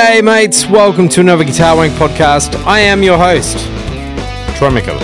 [0.00, 0.66] G'day, mates.
[0.66, 2.54] Welcome to another Guitar Wank podcast.
[2.64, 3.58] I am your host,
[4.56, 4.98] Troy McCullough.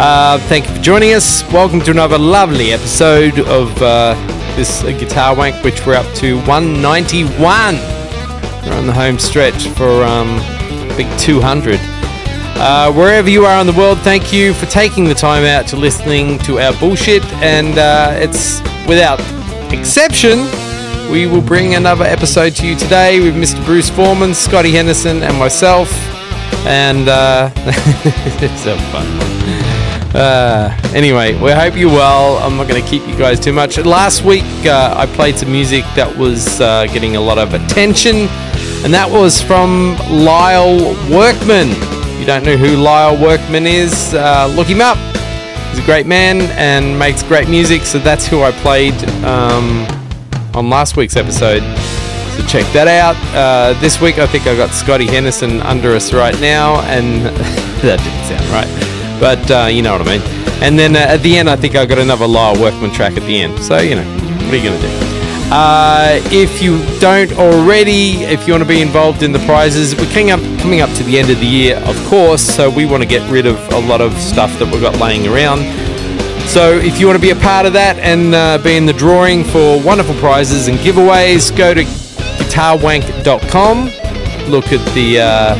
[0.00, 1.46] Uh, thank you for joining us.
[1.52, 4.14] Welcome to another lovely episode of uh,
[4.56, 7.28] this Guitar Wank, which we're up to 191.
[7.34, 10.38] We're on the home stretch for um,
[10.96, 11.78] big 200.
[11.82, 15.76] Uh, wherever you are in the world, thank you for taking the time out to
[15.76, 17.22] listening to our bullshit.
[17.42, 19.20] And uh, it's without
[19.74, 20.38] exception,
[21.12, 23.62] we will bring another episode to you today with Mr.
[23.66, 25.92] Bruce Forman, Scotty Henderson, and myself.
[26.66, 27.50] And uh,
[28.40, 29.06] it's so fun.
[30.16, 32.38] Uh, anyway, we hope you're well.
[32.38, 33.76] I'm not going to keep you guys too much.
[33.76, 38.16] Last week, uh, I played some music that was uh, getting a lot of attention,
[38.82, 41.68] and that was from Lyle Workman.
[41.72, 44.96] If you don't know who Lyle Workman is, uh, look him up.
[45.68, 49.86] He's a great man and makes great music, so that's who I played um,
[50.54, 51.62] on last week's episode.
[52.36, 53.16] So check that out.
[53.34, 57.26] Uh, this week, I think I got Scotty Henderson under us right now, and
[57.82, 60.42] that didn't sound right, but uh, you know what I mean.
[60.62, 63.22] And then uh, at the end, I think I got another Lyle Workman track at
[63.24, 63.58] the end.
[63.58, 65.12] So you know, what are you gonna do?
[65.54, 70.06] Uh, if you don't already, if you want to be involved in the prizes, we're
[70.06, 72.42] coming up coming up to the end of the year, of course.
[72.42, 75.26] So we want to get rid of a lot of stuff that we've got laying
[75.26, 75.60] around.
[76.52, 78.92] So if you want to be a part of that and uh, be in the
[78.92, 83.84] drawing for wonderful prizes and giveaways, go to guitarwank.com.
[84.50, 85.54] Look at the uh,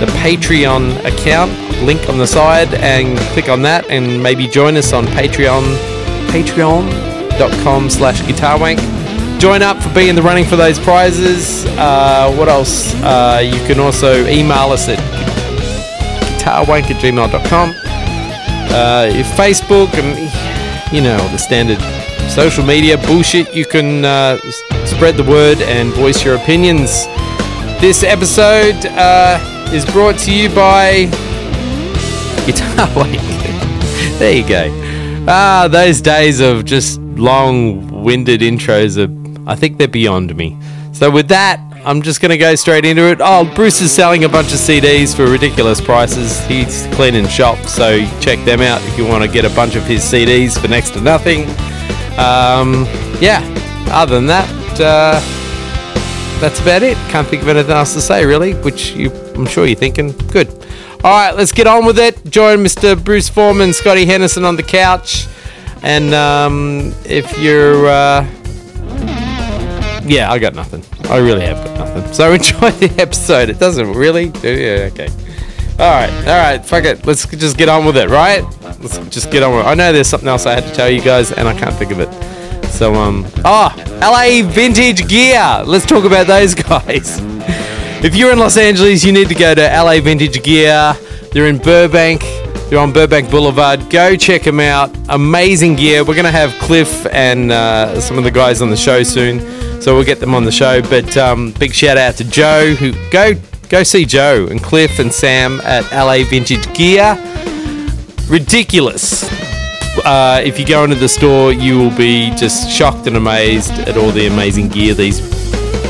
[0.00, 1.52] the Patreon account
[1.84, 5.76] link on the side and click on that and maybe join us on Patreon.
[6.28, 8.78] Patreon.com slash guitarwank.
[9.38, 11.66] Join up for being in the running for those prizes.
[11.76, 12.94] Uh, what else?
[13.02, 14.98] Uh, you can also email us at
[16.38, 17.74] guitarwank at gmail.com
[18.70, 20.16] uh, Facebook and
[20.94, 21.78] you know the standard
[22.30, 23.54] social media bullshit.
[23.54, 24.38] You can uh,
[24.84, 27.06] spread the word and voice your opinions.
[27.80, 29.38] This episode uh,
[29.72, 31.06] is brought to you by
[32.46, 33.20] Guitar Wank.
[34.18, 34.68] there you go.
[35.28, 39.10] Ah, those days of just long-winded intros are,
[39.50, 40.56] I think they're beyond me.
[40.92, 43.18] So with that, I'm just going to go straight into it.
[43.20, 46.44] Oh, Bruce is selling a bunch of CDs for ridiculous prices.
[46.46, 49.84] He's cleaning shop, so check them out if you want to get a bunch of
[49.84, 51.42] his CDs for next to nothing.
[52.18, 52.84] Um,
[53.20, 53.40] yeah,
[53.90, 54.48] other than that,
[54.80, 55.20] uh,
[56.40, 56.96] that's about it.
[57.10, 60.12] Can't think of anything else to say, really, which you, I'm sure you're thinking.
[60.32, 60.48] Good.
[61.04, 62.24] All right, let's get on with it.
[62.28, 63.02] Join Mr.
[63.02, 65.26] Bruce Forman, Scotty Henderson on the couch.
[65.82, 67.86] And um, if you're.
[67.86, 68.26] Uh,
[70.04, 70.82] yeah, I got nothing.
[71.08, 72.12] I really have got nothing.
[72.12, 73.48] So enjoy the episode.
[73.48, 74.48] It doesn't really do.
[74.50, 75.08] Yeah, okay.
[75.78, 76.64] All right, all right.
[76.64, 77.06] Fuck it.
[77.06, 78.42] Let's just get on with it, right?
[78.80, 79.68] Let's just get on with it.
[79.68, 81.92] I know there's something else I had to tell you guys, and I can't think
[81.92, 82.12] of it.
[82.68, 83.26] So um.
[83.44, 85.62] Oh, LA Vintage Gear.
[85.64, 87.20] Let's talk about those guys.
[88.04, 90.94] If you're in Los Angeles, you need to go to LA Vintage Gear.
[91.32, 92.22] They're in Burbank.
[92.68, 93.88] They're on Burbank Boulevard.
[93.88, 94.94] Go check them out.
[95.08, 96.04] Amazing gear.
[96.04, 99.40] We're gonna have Cliff and uh, some of the guys on the show soon,
[99.80, 100.82] so we'll get them on the show.
[100.82, 102.74] But um, big shout out to Joe.
[102.74, 103.32] Who go
[103.70, 107.16] go see Joe and Cliff and Sam at LA Vintage Gear.
[108.28, 109.24] Ridiculous.
[110.04, 113.96] Uh, if you go into the store, you will be just shocked and amazed at
[113.96, 115.22] all the amazing gear these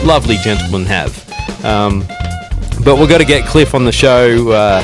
[0.05, 1.13] lovely gentlemen have.
[1.65, 2.05] Um,
[2.85, 4.83] but we've got to get Cliff on the show uh,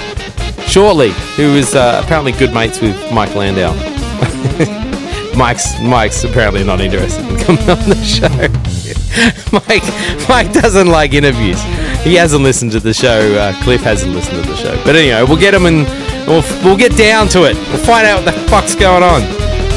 [0.75, 3.73] shortly, who is uh, apparently good mates with Mike Landau.
[5.37, 8.27] Mike's Mike's apparently not interested in coming on the show.
[9.53, 11.63] Mike Mike doesn't like interviews.
[12.03, 13.21] He hasn't listened to the show.
[13.35, 14.75] Uh, Cliff hasn't listened to the show.
[14.85, 15.87] But anyway, we'll get him and
[16.27, 17.55] we'll, we'll get down to it.
[17.69, 19.23] We'll find out what the fuck's going on.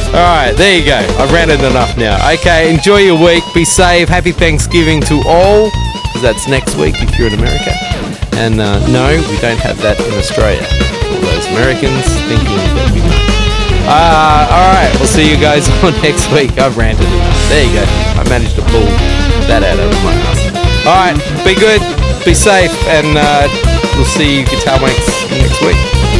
[0.07, 0.97] All right, there you go.
[1.21, 2.17] I've ranted enough now.
[2.33, 3.44] Okay, enjoy your week.
[3.53, 4.09] Be safe.
[4.09, 5.69] Happy Thanksgiving to all,
[6.01, 7.96] because that's next week if you're in America.
[8.37, 10.61] And uh, no, we don't have that in Australia.
[11.09, 13.23] All those Americans thinking that we know.
[13.89, 16.53] Uh, all right, we'll see you guys on next week.
[16.61, 17.09] I've ranted.
[17.49, 17.83] There you go.
[18.13, 18.85] I managed to pull
[19.49, 20.41] that out of my ass.
[20.85, 21.81] All right, be good,
[22.23, 23.49] be safe, and uh,
[23.97, 26.16] we'll see you Guitar Wanks next week.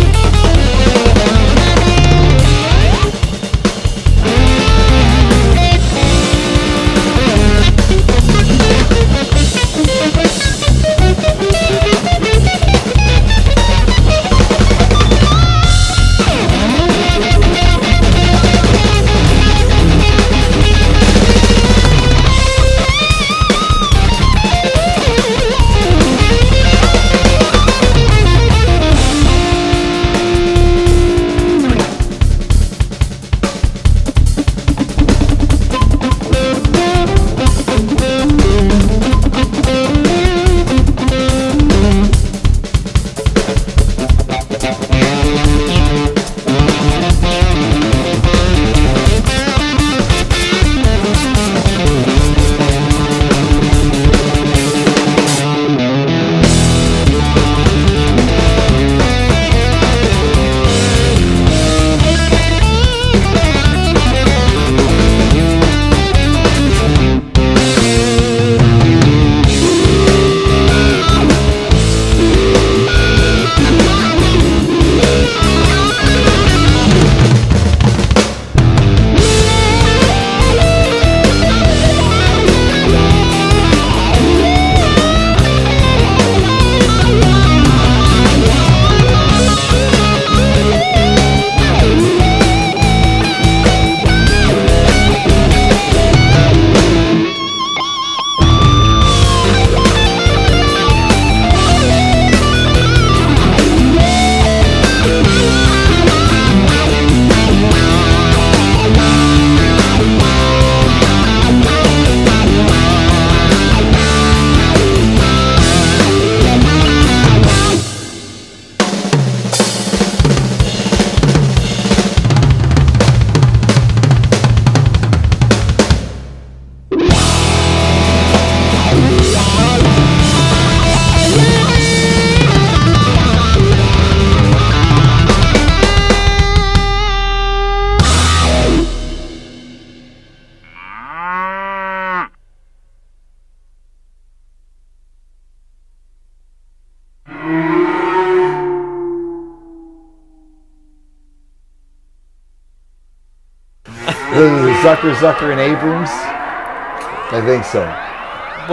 [154.88, 156.10] Zucker, Zucker, and Abrahams.
[156.10, 157.84] I think so.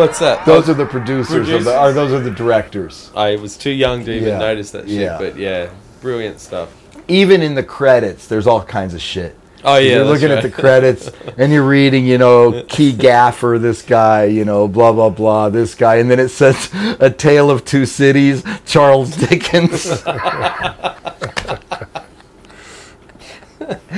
[0.01, 0.47] What's that?
[0.47, 3.11] Those are the producers, Of the, or those are the directors.
[3.17, 4.39] I was too young to even Yeah.
[4.39, 5.17] notice that shit, Yeah.
[5.19, 5.67] but yeah,
[6.01, 6.69] brilliant stuff.
[7.09, 9.37] Even in the credits, there's all kinds of shit.
[9.65, 13.83] Oh yeah, you're looking at the credits and you're reading, you know, Key Gaffer, this
[13.83, 16.71] guy, you know, blah blah blah, this guy, and then it says
[17.01, 20.01] A Tale of Two Cities, Charles Dickens.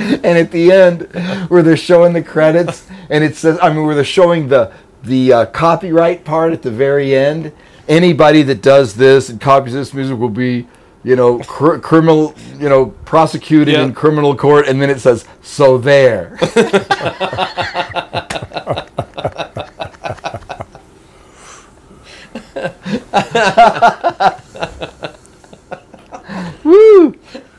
[0.23, 1.01] and at the end,
[1.49, 4.71] where they're showing the credits, and it says, I mean, where they're showing the
[5.03, 7.51] the uh, copyright part at the very end.
[7.87, 10.67] Anybody that does this and copies this music will be,
[11.03, 13.83] you know, cr- criminal, you know, prosecuted Yeah.
[13.83, 16.37] in criminal court, and then it says, "So there."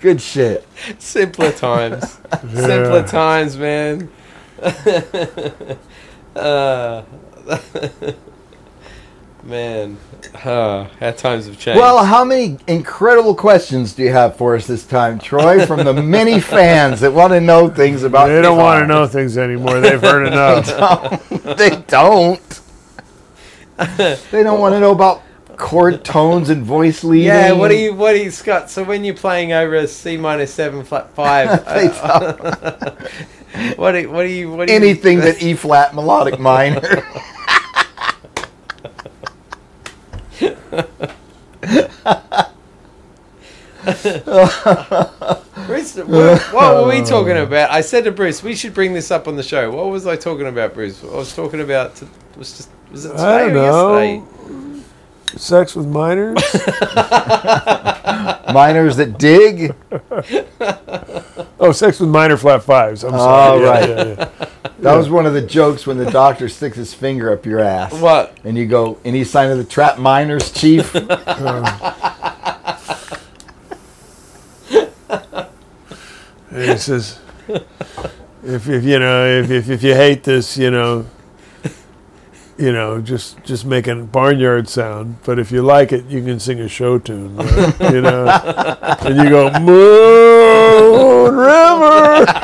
[0.00, 0.67] Good shit.
[0.99, 2.19] Simpler times.
[2.53, 4.09] Simpler times, man.
[6.37, 7.03] uh,
[9.43, 9.97] man,
[10.45, 11.81] uh, how times have changed.
[11.81, 15.95] Well, how many incredible questions do you have for us this time, Troy, from the
[15.95, 19.81] many fans that want to know things about They don't want to know things anymore.
[19.81, 20.67] They've heard enough.
[21.57, 22.61] they don't.
[23.78, 25.23] They don't want to know about
[25.59, 27.27] chord tones and voice leading.
[27.27, 28.71] yeah, what do you, what do you, Scott?
[28.71, 32.91] So when you're playing over a C minor seven flat five, uh,
[33.77, 36.81] what do, what do you, what do you, Anything that E flat melodic minor.
[45.67, 47.71] Bruce, what, what were we talking about?
[47.71, 49.71] I said to Bruce, we should bring this up on the show.
[49.71, 51.03] What was I talking about, Bruce?
[51.03, 52.03] I was talking about
[52.37, 53.99] was just was it today I don't or know.
[53.99, 54.38] yesterday?
[55.37, 56.37] Sex with minors?
[58.52, 59.75] Minors that dig.
[61.61, 63.04] Oh, sex with minor flat fives.
[63.04, 63.61] I'm Oh, sorry.
[63.61, 63.88] Yeah, right.
[63.88, 64.04] yeah,
[64.40, 64.49] yeah.
[64.78, 67.92] That was one of the jokes when the doctor sticks his finger up your ass.
[68.00, 68.37] What?
[68.44, 70.94] And you go, any sign of the trap miners, chief?
[70.94, 71.08] And
[76.50, 77.18] he says,
[78.42, 81.04] if, if you know, if, if, if you hate this, you know,
[82.59, 85.19] you know, just just make a barnyard sound.
[85.25, 87.81] But if you like it, you can sing a show tune, right?
[87.93, 88.27] you know.
[89.00, 92.27] And you go, Moon River.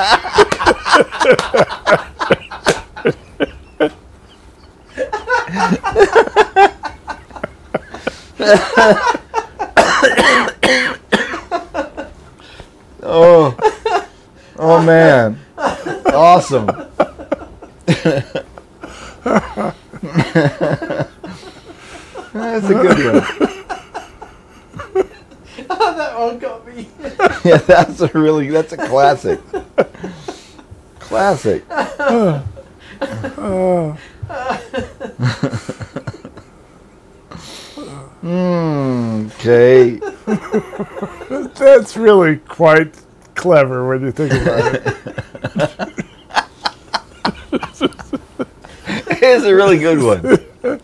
[13.06, 13.54] Oh,
[14.58, 15.38] oh man,
[16.06, 16.66] awesome.
[22.32, 23.14] That's a good one.
[25.68, 26.88] that one got me.
[27.48, 29.38] Yeah, that's a really that's a classic.
[30.98, 31.62] Classic.
[38.24, 40.00] Okay.
[41.58, 42.94] That's really quite
[43.34, 44.96] clever when you think about it.
[49.26, 50.80] It's a really good one.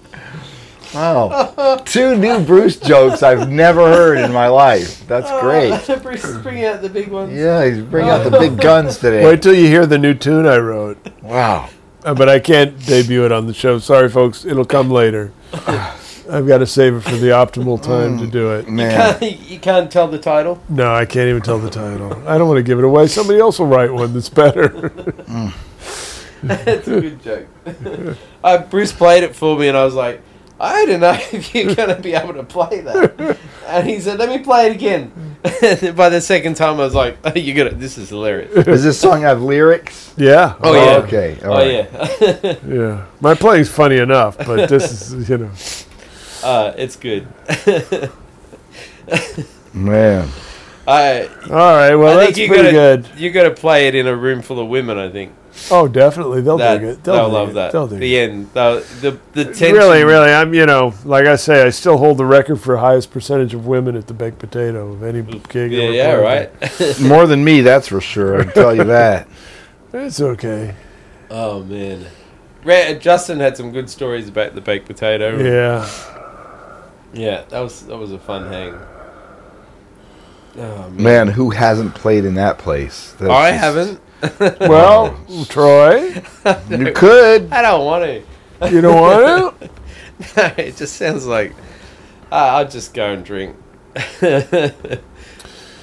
[0.94, 1.79] Wow.
[1.90, 5.04] Two new Bruce jokes I've never heard in my life.
[5.08, 5.70] That's great.
[6.04, 7.32] Bruce is bringing out the big ones.
[7.36, 9.24] Yeah, he's bringing out the big guns today.
[9.26, 11.04] Wait till you hear the new tune I wrote.
[11.20, 11.68] Wow.
[12.04, 13.80] Uh, but I can't debut it on the show.
[13.80, 14.44] Sorry, folks.
[14.44, 15.32] It'll come later.
[15.52, 18.68] I've got to save it for the optimal time to do it.
[18.68, 19.18] Man.
[19.20, 20.62] you can't tell the title.
[20.68, 22.12] No, I can't even tell the title.
[22.24, 23.08] I don't want to give it away.
[23.08, 24.90] Somebody else will write one that's better.
[26.42, 28.16] That's a good joke.
[28.42, 30.22] uh, Bruce played it for me, and I was like,
[30.60, 33.38] I don't know if you're going to be able to play that.
[33.66, 35.12] And he said, "Let me play it again."
[35.62, 37.80] And by the second time, I was like, oh, "You got it.
[37.80, 40.12] This is hilarious." Does this song have lyrics?
[40.16, 40.56] yeah.
[40.60, 40.96] Oh, yeah.
[41.04, 41.38] Okay.
[41.42, 41.88] all oh right.
[42.20, 43.06] yeah, Yeah.
[43.20, 45.50] My playing's funny enough, but this is, you know.
[46.44, 47.26] uh, it's good.
[49.72, 50.28] Man.
[50.86, 51.94] I All right.
[51.94, 53.18] Well, I that's think you pretty gotta good.
[53.20, 54.98] you got to play it in a room full of women.
[54.98, 55.32] I think
[55.70, 56.40] Oh, definitely.
[56.42, 57.04] They'll that dig it.
[57.04, 57.52] they'll, They'll, dig love it.
[57.54, 57.72] that.
[57.72, 58.30] They'll dig the it.
[58.30, 59.72] end, the the, the tension.
[59.74, 63.10] Really, really, I'm you know, like I say, I still hold the record for highest
[63.10, 65.72] percentage of women at the baked potato of any gig.
[65.72, 67.00] Yeah, ever yeah, right.
[67.00, 68.40] More than me, that's for sure.
[68.40, 69.28] I can tell you that.
[69.92, 70.76] It's okay.
[71.30, 72.06] oh man,
[72.64, 75.36] Ra- Justin had some good stories about the baked potato.
[75.36, 75.88] Yeah.
[77.12, 78.74] yeah, that was that was a fun hang.
[80.58, 83.14] Oh man, Man, who hasn't played in that place?
[83.18, 84.00] That's I just- haven't.
[84.60, 86.22] Well, Troy,
[86.68, 87.52] You could.
[87.52, 88.70] I don't want to.
[88.70, 89.70] you don't want to?
[90.66, 91.54] it just sounds like
[92.30, 93.56] uh, I'll just go and drink.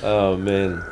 [0.04, 0.84] oh man,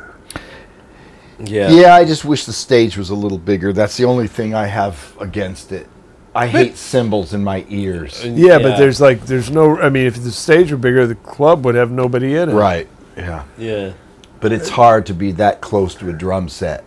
[1.38, 1.70] Yeah.
[1.70, 3.72] Yeah, I just wish the stage was a little bigger.
[3.72, 5.88] That's the only thing I have against it.
[6.34, 8.22] I hate cymbals in my ears.
[8.22, 9.78] Yeah, but there's like there's no.
[9.80, 12.52] I mean, if the stage were bigger, the club would have nobody in it.
[12.54, 12.88] Right.
[13.16, 13.44] Yeah.
[13.56, 13.92] Yeah.
[14.40, 16.84] But it's hard to be that close to a drum set.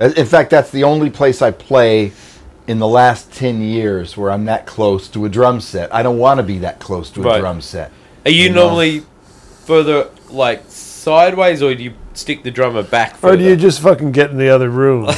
[0.00, 2.12] Uh, In fact, that's the only place I play
[2.66, 5.94] in the last 10 years where I'm that close to a drum set.
[5.94, 7.40] I don't want to be that close to a Right.
[7.40, 7.90] drum set.
[8.24, 8.66] Are you, You know?
[8.66, 9.02] normally
[9.66, 13.16] further like sideways, or do you stick the drummer back?
[13.22, 15.10] Or do you just fucking get in the other room?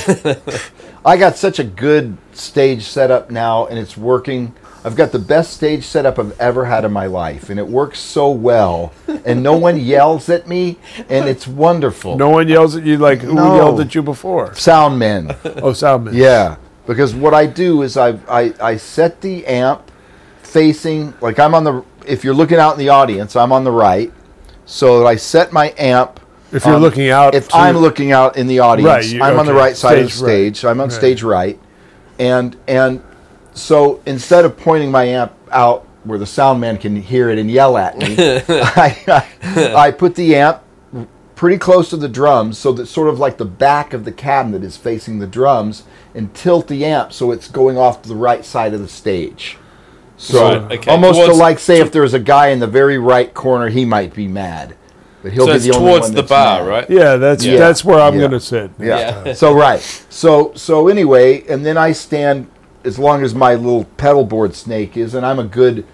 [1.04, 4.54] I got such a good stage setup now, and it's working.
[4.87, 7.99] I've got the best stage setup I've ever had in my life, and it works
[7.99, 8.93] so well.
[9.25, 10.78] And no one yells at me,
[11.09, 12.16] and it's wonderful.
[12.16, 13.57] no one yells at you like who No.
[13.57, 14.55] yelled at you before?
[14.55, 15.35] Sound men.
[15.45, 16.14] Oh, Soundman.
[16.14, 16.55] Yeah,
[16.87, 19.90] because what I do is I, I I set the amp
[20.43, 21.85] facing like I'm on the.
[22.07, 24.12] If you're looking out in the audience, I'm on the right,
[24.66, 26.21] so that I set my amp.
[26.52, 29.38] If you're looking out, if to- I'm looking out in the audience, Right, you- I'm
[29.40, 30.57] on the right side of the stage right.
[30.57, 30.97] So I'm on Right.
[30.97, 31.59] stage right,
[32.21, 33.02] and and
[33.56, 37.50] so instead of pointing my amp out where the sound man can hear it and
[37.50, 38.14] yell at me,
[38.48, 38.96] I,
[39.42, 40.62] I, I put the amp
[41.34, 44.62] pretty close to the drums so that sort of like the back of the cabinet
[44.64, 45.82] is facing the drums
[46.14, 49.58] and tilt the amp so it's going off to the right side of the stage.
[50.16, 50.90] So Right, okay.
[50.90, 54.14] almost to like say if there's a guy in the very right corner, he might
[54.14, 54.76] be mad.
[55.22, 56.68] But he'll so be it's the only towards one the bar, mad.
[56.68, 56.90] right?
[56.90, 57.58] yeah, that's Yeah.
[57.58, 58.20] that's where I'm Yeah.
[58.22, 58.70] gonna sit.
[58.78, 59.25] Yeah.
[59.26, 59.32] Yeah.
[59.34, 59.80] so right.
[60.08, 62.46] So so anyway, and then I stand
[62.87, 65.85] as long as my little pedal board snake is, and I'm a good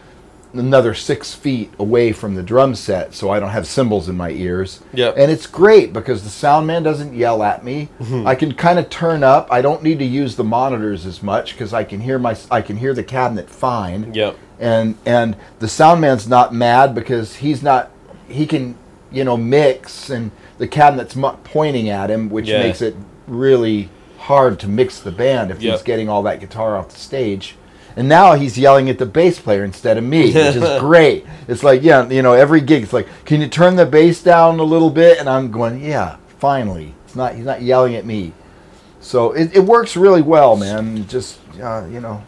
[0.54, 4.28] another six feet away from the drum set, so I don't have cymbals in my
[4.30, 4.80] ears.
[4.92, 5.14] Yep.
[5.16, 7.88] And it's great because the sound man doesn't yell at me.
[7.98, 8.26] Mm-hmm.
[8.26, 9.48] I can kind of turn up.
[9.50, 12.60] I don't need to use the monitors as much because I can hear my I
[12.60, 14.36] can hear the cabinet fine Yep.
[14.60, 17.90] and and the sound man's not mad because he's not
[18.28, 18.76] he can
[19.10, 22.58] you know mix and the cabinet's pointing at him which Yeah.
[22.62, 22.94] makes it
[23.26, 23.88] really
[24.22, 25.72] hard to mix the band if Yep.
[25.72, 27.56] he's getting all that guitar off the stage
[27.96, 31.62] and now he's yelling at the bass player instead of me which is great it's
[31.62, 34.62] like yeah you know every gig it's like can you turn the bass down a
[34.64, 38.32] little bit and i'm going yeah finally it's not he's not yelling at me
[39.00, 42.22] so it, it works really well man just uh, you know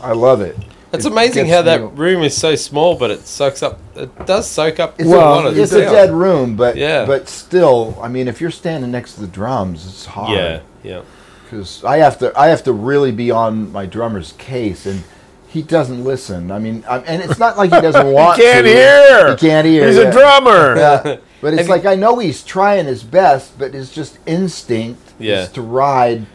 [0.00, 0.56] i love it
[0.92, 3.78] It's It amazing how that room is so small, but it soaks up.
[3.96, 7.04] It does soak up It's, Well, it's a dead room, but Yeah.
[7.04, 10.30] but still, I mean, if you're standing next to the drums, it's hard.
[10.38, 11.02] Yeah, yeah.
[11.46, 15.02] Because I have to I have to really be on my drummer's case, and
[15.48, 16.50] he doesn't listen.
[16.50, 18.36] I mean, I, and it's not like he doesn't want.
[18.38, 18.72] He can't to.
[18.72, 19.30] hear.
[19.30, 19.86] He can't hear.
[19.86, 20.02] He's yeah.
[20.08, 20.76] a drummer.
[20.76, 21.16] Yeah.
[21.42, 25.12] But it's Have you- like I know he's trying his best, but it's just instinct
[25.18, 25.42] Yeah.
[25.44, 26.26] is to ride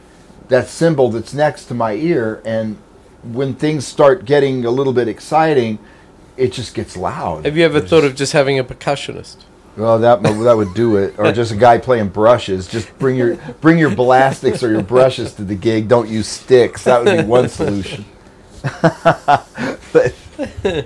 [0.47, 2.77] that cymbal that's next to my ear, and
[3.23, 5.79] when things start getting a little bit exciting,
[6.37, 7.45] it just gets loud.
[7.45, 9.37] Have you ever It's thought just- of just having a percussionist?
[9.77, 12.67] Well, that that would do it, or just a guy playing brushes.
[12.67, 15.87] Just bring your bring your belastics or your brushes to the gig.
[15.87, 16.83] Don't use sticks.
[16.83, 18.05] That would be one solution.
[18.61, 20.13] but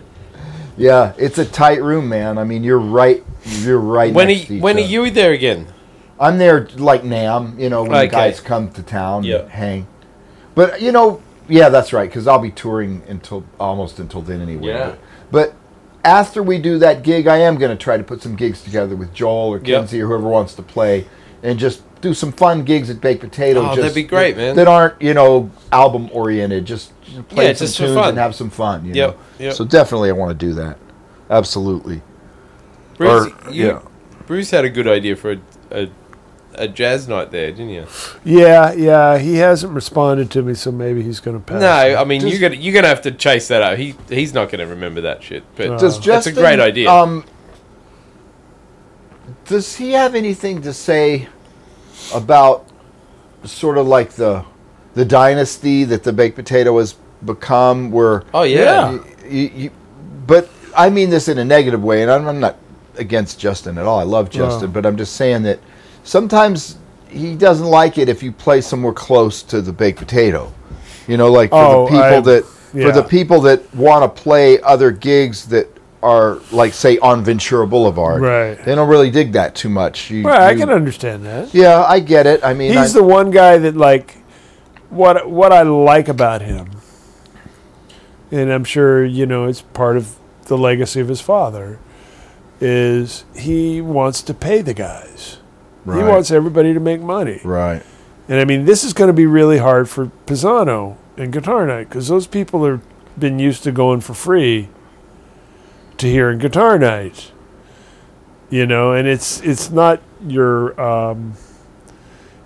[0.77, 2.38] yeah, it's a tight room, man.
[2.38, 3.24] I mean, you're right.
[3.44, 4.13] You're right.
[4.13, 5.68] When are, next each when are you there again?
[6.20, 7.60] I'm there like NAMM.
[7.60, 8.06] You know, when Okay.
[8.08, 9.48] the guys come to town Yeah.
[9.50, 9.88] hang.
[10.54, 12.10] But you know, yeah, that's right.
[12.10, 14.68] Because I'll be touring until almost until then anyway.
[14.68, 14.89] Yeah.
[14.89, 15.00] But,
[15.32, 15.56] but
[16.05, 18.95] after we do that gig, I am going to try to put some gigs together
[18.95, 19.91] with Joel or Yep.
[19.93, 21.07] Or whoever wants to play,
[21.43, 23.62] and just do some fun gigs at Baked Potato.
[23.62, 24.55] Oh, just, that'd be great, man.
[24.55, 26.65] That aren't you know album oriented.
[26.65, 26.93] Just
[27.29, 28.85] play Yeah, some just tunes and have some fun.
[28.85, 29.19] You Yep, know?
[29.39, 29.53] yep.
[29.53, 30.77] So definitely, I want to do that.
[31.29, 32.01] Absolutely.
[32.97, 33.79] Bruce, Or- you, yeah.
[34.27, 35.39] Bruce had a good idea for a,
[35.71, 35.89] a,
[36.57, 37.85] a jazz night there, didn't you?
[38.24, 39.17] Yeah, yeah.
[39.17, 41.62] He hasn't responded to me, so maybe he's going to pass.
[41.62, 41.69] No,
[42.00, 43.77] I mean Just- you're gonna you're gonna have to chase that up.
[43.77, 45.43] He he's not gonna remember that shit.
[45.55, 45.77] But No.
[45.77, 46.89] Does that's Justin, a great idea.
[46.89, 47.24] Um,
[49.45, 51.27] does he have anything to say
[52.13, 52.65] about
[53.43, 54.43] sort of like the
[54.93, 57.91] the dynasty that the baked potato has become?
[57.91, 58.91] Where oh yeah, yeah.
[58.91, 59.71] you, you, you-
[60.27, 62.57] but I mean this in a negative way, and I'm, I'm not
[62.97, 64.00] against Justin at all.
[64.00, 64.74] I love Justin, No.
[64.74, 65.59] but I'm just saying that
[66.05, 66.77] sometimes
[67.09, 70.53] he doesn't like it if you play somewhere close to the baked potato.
[71.07, 74.21] You know, like for Oh, the people I- that for the people that want to
[74.21, 75.67] play other gigs that
[76.03, 78.21] are like say on Ventura Boulevard.
[78.21, 78.63] Right.
[78.65, 80.12] They don't really dig that too much.
[80.12, 81.53] You, Well, I can understand that.
[81.53, 82.43] Yeah, I get it.
[82.43, 84.17] I mean, He's I- the one guy that like
[84.89, 86.69] what what I like about him,
[88.31, 91.79] and I'm sure you know it's part of the legacy of his father,
[92.59, 95.38] is he wants to pay the guys.
[95.86, 97.39] He wants everybody to make money.
[97.44, 97.84] right.
[98.27, 101.89] And I mean, this is going to be really hard for Pisano and Guitar Night
[101.89, 102.82] because those people have
[103.19, 104.69] been used to going for free
[105.98, 107.32] to hearing Guitar Night.
[108.50, 111.34] You know, and it's it's not your um,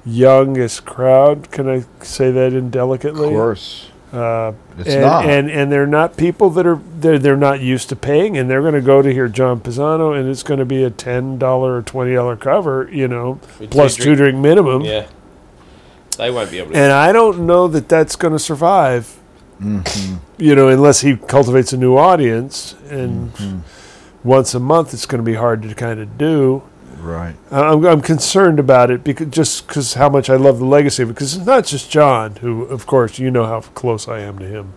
[0.06, 1.52] youngest crowd.
[1.52, 3.28] Can I say that indelicately?
[3.28, 3.90] Of course.
[4.12, 5.26] Uh, It's and, not.
[5.26, 8.62] and and they're not people that are they're, they're not used to paying, and they're
[8.62, 11.78] going to go to hear John Pisano, and it's going to be a ten dollar
[11.78, 14.82] or twenty dollar cover, you know, With plus two two drink minimum.
[14.82, 15.08] Yeah.
[16.18, 16.78] They won't be able to.
[16.78, 19.16] And I don't know that that's going to survive,
[19.62, 20.16] Mm-hmm.
[20.38, 22.76] you know, unless he cultivates a new audience.
[22.90, 23.60] And Mm-hmm.
[24.24, 26.64] once a month, it's going to be hard to kind of do.
[27.00, 27.36] Right.
[27.52, 31.04] Uh, I'm, I'm concerned about it because just because how much I love the legacy
[31.04, 31.14] of it.
[31.14, 34.46] Because it's not just John, who, of course, you know how close I am to
[34.46, 34.74] him,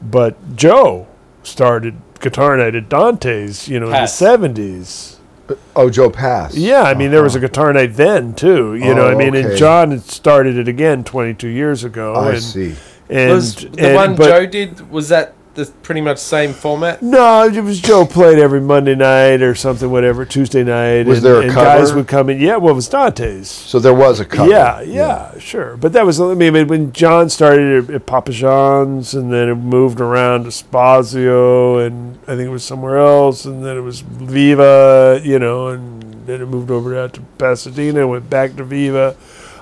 [0.00, 1.06] but Joe
[1.42, 4.20] started guitar night at Dante's, you know, Pass.
[4.20, 5.16] in the '70s.
[5.48, 6.54] Uh, oh, Joe Pass.
[6.54, 7.48] Yeah, I mean, there was a uh-huh.
[7.48, 8.74] guitar night then too.
[8.74, 9.56] You know, Oh, I mean, and.
[9.56, 12.14] John had started it again 22 years ago.
[12.14, 12.74] I and, see.
[13.08, 17.02] And, was the and- one but- Joe did, was that the pretty much same format?
[17.02, 21.06] No, it was Joe played every Monday night or something, whatever Tuesday night.
[21.06, 21.66] Was and, there a and cover?
[21.66, 22.40] guys would come in.
[22.40, 23.50] Yeah, well, it was Dante's.
[23.50, 24.50] So there was a cover.
[24.50, 25.76] Yeah, yeah, sure.
[25.76, 29.56] But that was I mean when John started at, at Papa John's and then it
[29.56, 34.00] moved around to Spazio and I think it was somewhere else and then it was
[34.00, 38.64] Viva, you know, and then it moved over out to Pasadena and went back to
[38.64, 39.16] Viva.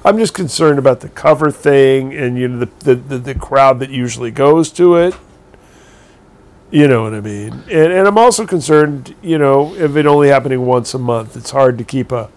[0.04, 3.80] I'm just concerned about the cover thing and you know the the, the, the crowd
[3.80, 5.14] that usually goes to it.
[6.76, 7.54] You know what I mean?
[7.70, 11.50] And and I'm also concerned, you know, if it only happening once a month, it's
[11.50, 12.28] hard to keep a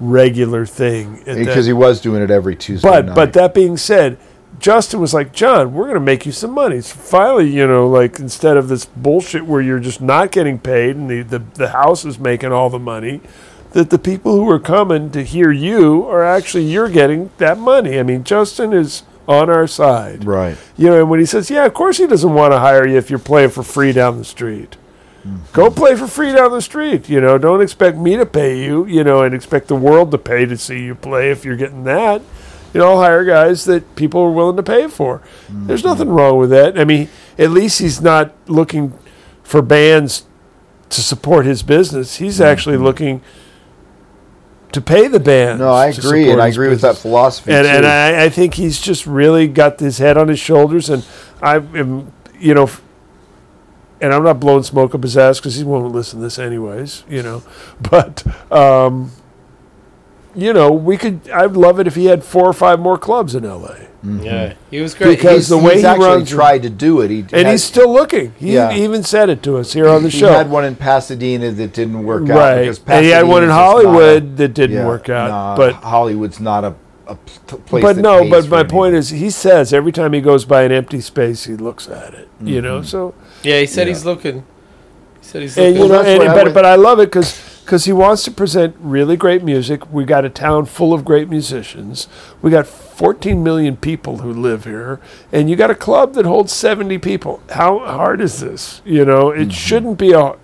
[0.00, 3.14] regular thing Because he was doing it every Tuesday but night.
[3.14, 4.18] but that being said,
[4.58, 6.80] Justin was like, John, we're going to make you some money.
[6.80, 10.96] So finally, you know, like instead of this bullshit where you're just not getting paid
[10.96, 13.20] and the, the, the house is making all the money,
[13.70, 18.00] that the people who are coming to hear you are actually you're getting that money.
[18.00, 20.24] I mean, Justin is on our side.
[20.24, 20.56] right.
[20.76, 22.96] You know, and when he says, "Yeah, of course he doesn't want to hire you
[22.96, 24.76] if you're playing for free down the street."
[25.26, 25.52] Mm-hmm.
[25.52, 27.08] Go play for free down the street.
[27.08, 28.86] You know, don't expect me to pay you.
[28.86, 31.84] You know, and expect the world to pay to see you play if you're getting
[31.84, 32.22] that.
[32.72, 35.22] You know, I'll hire guys that people are willing to pay for.
[35.48, 35.88] There's mm-hmm.
[35.88, 36.78] nothing wrong with that.
[36.78, 37.08] I mean,
[37.38, 38.92] at least he's not looking
[39.44, 40.24] for bands
[40.90, 42.16] to support his business.
[42.16, 42.50] He's mm-hmm.
[42.50, 43.22] actually looking
[44.74, 45.60] to pay the band.
[45.60, 48.80] No, I agree, and I agree with that philosophy and and I, I think he's
[48.80, 51.06] just really got his head on his shoulders, and
[51.40, 52.68] I am, you know,
[54.00, 57.04] and I'm not blowing smoke up his ass because he won't listen to this anyways,
[57.08, 57.42] you know,
[57.80, 59.12] but um,
[60.34, 61.28] you know, we could.
[61.30, 63.88] I'd love it if he had four or five more clubs in L.A.
[64.04, 64.22] Mm-hmm.
[64.22, 64.54] Yeah.
[64.70, 65.16] He was great.
[65.16, 67.10] Because he's, the way he's he actually runs- tried to do it.
[67.10, 68.34] He and had, he's still looking.
[68.36, 68.72] He Yeah.
[68.74, 70.28] even said it to us here on the he show.
[70.28, 72.36] He had one in Pasadena that didn't work out.
[72.36, 75.08] right, because and he had one in Pasadena's just not Hollywood that didn't yeah, work
[75.08, 76.74] out, nah, but Hollywood's not a
[77.14, 77.82] place.
[77.82, 78.70] but that no, pays but for my anything.
[78.76, 82.12] point is, he says every time he goes by an empty space, he looks at
[82.14, 82.28] it.
[82.42, 82.86] You know, mm-hmm.
[82.86, 83.94] so yeah, he said Yeah.
[83.94, 84.40] he's looking.
[85.20, 87.06] He said he's and you know, and, what I but would- but I love it
[87.06, 87.53] because
[87.86, 89.90] he wants to present really great music.
[89.90, 92.08] We got a town full of great musicians.
[92.42, 95.00] We got 14 million people who live here,
[95.32, 97.42] and you got a club that holds 70 people.
[97.50, 98.82] How hard is this?
[98.84, 99.50] You know, it mm-hmm.
[99.50, 100.36] shouldn't be a.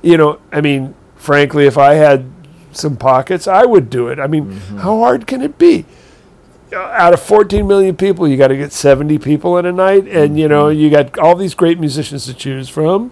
[0.00, 2.30] You know, I mean, frankly, if I had
[2.70, 4.20] some pockets, I would do it.
[4.20, 4.78] I mean, mm-hmm.
[4.78, 5.84] how hard can it be?
[6.72, 10.06] Uh, out of 14 million people, you got to get 70 people in a night,
[10.06, 10.78] and you know mm-hmm.
[10.78, 13.10] you got all these great musicians to choose from.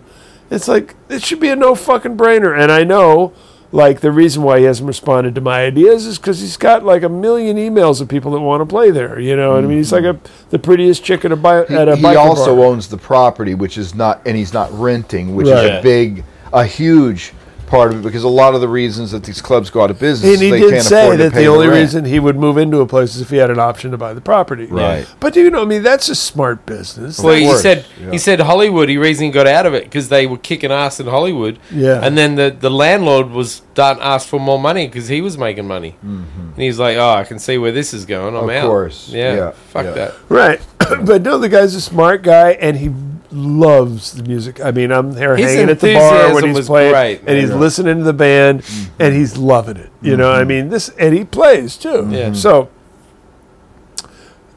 [0.51, 2.57] It's like it should be a no fucking brainer.
[2.57, 3.33] And I know,
[3.73, 7.03] like the reason why he hasn't responded to my ideas is because he's got like
[7.03, 9.19] a million emails of people that want to play there.
[9.19, 10.51] You know, what I mean, he's like a mm-hmm.
[10.51, 12.67] the prettiest chick at a bi- He, at a he also bar.
[12.67, 15.65] owns the property, which is not, and he's not renting, which Right.
[15.65, 17.33] is a big, a huge
[17.67, 18.03] part of it.
[18.03, 20.41] Because a lot of the reasons that these clubs go out of business, And is
[20.41, 21.81] he they did can't say afford to that pay the only rent.
[21.81, 24.15] reason he would move into a place is if he had an option to buy
[24.15, 24.67] the property.
[24.67, 25.07] Right.
[25.21, 27.19] But you know, I mean, that's a smart business.
[27.19, 28.11] Well, he course, said yeah.
[28.11, 28.89] he said Hollywood.
[28.89, 31.59] He reason he got out of it because they were kicking ass in Hollywood.
[31.71, 32.01] Yeah.
[32.03, 35.67] and then the, the landlord was done asked for more money because he was making
[35.67, 36.41] money, mm-hmm.
[36.41, 38.37] and he's like, "Oh, I can see where this is going.
[38.37, 38.65] I'm out.
[38.65, 39.09] Of course.
[39.09, 39.91] yeah, Yeah, fuck yeah.
[39.93, 40.15] that.
[40.29, 40.61] Right.
[41.05, 42.89] but no, the guy's a smart guy and he
[43.33, 44.61] loves the music.
[44.61, 47.39] I mean, I'm there His hanging at the bar when he's was playing great, and
[47.39, 47.61] he's man.
[47.61, 49.03] listening to the band mm-hmm.
[49.03, 49.91] and he's loving it.
[50.01, 50.49] You know, I mm-hmm.
[50.49, 52.09] mean, this and he plays too.
[52.11, 52.27] Yeah.
[52.27, 52.35] Mm-hmm.
[52.35, 52.71] So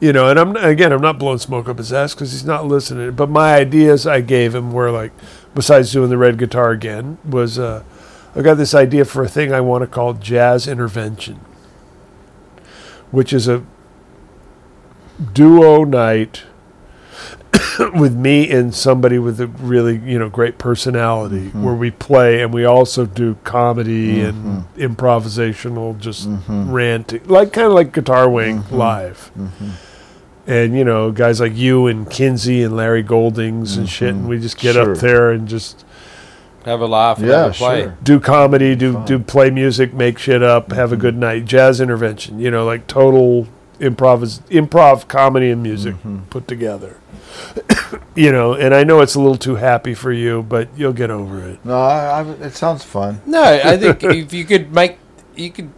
[0.00, 2.66] you know, and I'm again, I'm not blowing smoke up his ass because he's not
[2.66, 3.12] listening.
[3.12, 5.12] But my ideas I gave him were like,
[5.54, 7.84] besides doing the red guitar again, was uh,
[8.34, 11.40] I got this idea for a thing I want to call jazz intervention,
[13.10, 13.64] which is a
[15.34, 16.44] duo night
[17.94, 21.62] with me and somebody with a really you know great personality mm-hmm.
[21.62, 24.48] where we play and we also do comedy mm-hmm.
[24.48, 26.70] and improvisational just mm-hmm.
[26.70, 29.30] ranting like kind of like guitar wank live
[30.46, 34.38] and you know guys like you and kinsey and larry goldings and shit and we
[34.38, 34.92] just get Sure.
[34.92, 35.84] up there and just
[36.64, 37.18] Have a laugh.
[37.18, 37.82] And Yeah, have a play.
[37.82, 37.96] sure.
[38.02, 39.04] do comedy, do Fun.
[39.06, 42.38] do play music, make shit up, have a good night, jazz intervention.
[42.38, 43.46] You know, like total
[43.80, 46.20] improv is improv comedy and music mm-hmm.
[46.24, 47.00] put together.
[48.14, 51.10] you know, and I know it's a little too happy for you, but you'll get
[51.10, 51.64] over it.
[51.64, 53.20] No, I, I, it sounds fun.
[53.26, 54.98] No, I think if you could make,
[55.34, 55.70] you could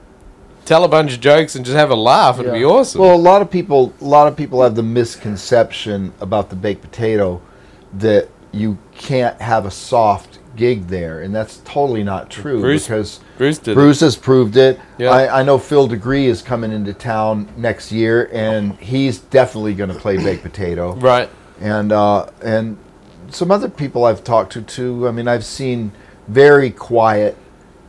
[0.65, 3.01] tell a bunch of jokes and just have a laugh, it'd be awesome.
[3.01, 6.83] Well, a lot of people, a lot of people have the misconception about the baked
[6.83, 7.41] potato
[7.95, 13.21] that you can't have a soft gig there, and that's totally not true Bruce because
[13.39, 13.75] Bruce did.
[13.75, 14.79] Bruce has proved it.
[14.99, 15.11] Yeah.
[15.11, 19.91] I, I know Phil deGruy is coming into town next year, and he's definitely going
[19.91, 20.95] to play baked potato.
[20.97, 21.29] right.
[21.61, 22.77] and uh, and
[23.29, 25.09] some other people I've talked to too.
[25.09, 25.93] I mean, I've seen
[26.29, 27.37] very quiet.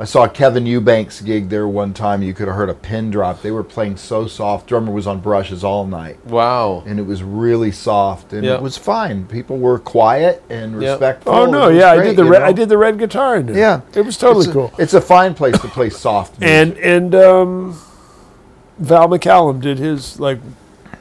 [0.03, 2.21] I saw Kevin Eubanks gig there one time.
[2.21, 3.41] You could have heard a pin drop.
[3.41, 4.67] They were playing so soft.
[4.67, 6.83] Drummer was on brushes all night, Wow.
[6.85, 8.55] and it was really soft, and Yeah.
[8.55, 9.23] it was fine.
[9.27, 10.89] People were quiet and Yeah.
[10.89, 11.31] respectful.
[11.33, 12.45] Oh no, It was yeah, I did the red, know?
[12.47, 13.55] I did the red guitar in there.
[13.57, 14.71] Yeah, it was totally it's a, cool.
[14.77, 16.37] It's a fine place to play soft.
[16.37, 16.53] music.
[16.53, 17.77] And and um,
[18.79, 20.39] Val McCallum did his like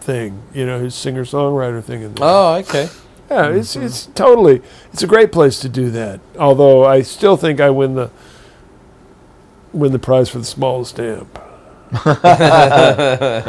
[0.01, 2.25] thing, you know, his singer songwriter thing in there.
[2.25, 2.89] Oh, okay.
[3.29, 4.63] Yeah, it's it's totally
[4.93, 6.21] it's a great place to do that.
[6.39, 8.11] Although I still think I win the
[9.73, 11.39] win the prize for the smallest amp
[12.07, 13.43] yeah,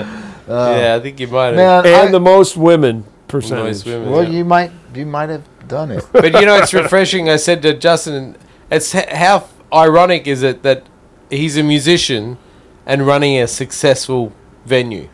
[0.49, 1.55] uh, I think you might have.
[1.55, 3.63] man, and I- the most women percentage.
[3.65, 4.29] Most women, well, yeah.
[4.29, 6.05] you might you might have done it.
[6.11, 7.29] But you know, it's refreshing.
[7.29, 8.35] I said to Justin,
[8.69, 10.83] it's how ironic is it that
[11.29, 12.37] he's a musician
[12.85, 14.33] and running a successful
[14.65, 15.07] venue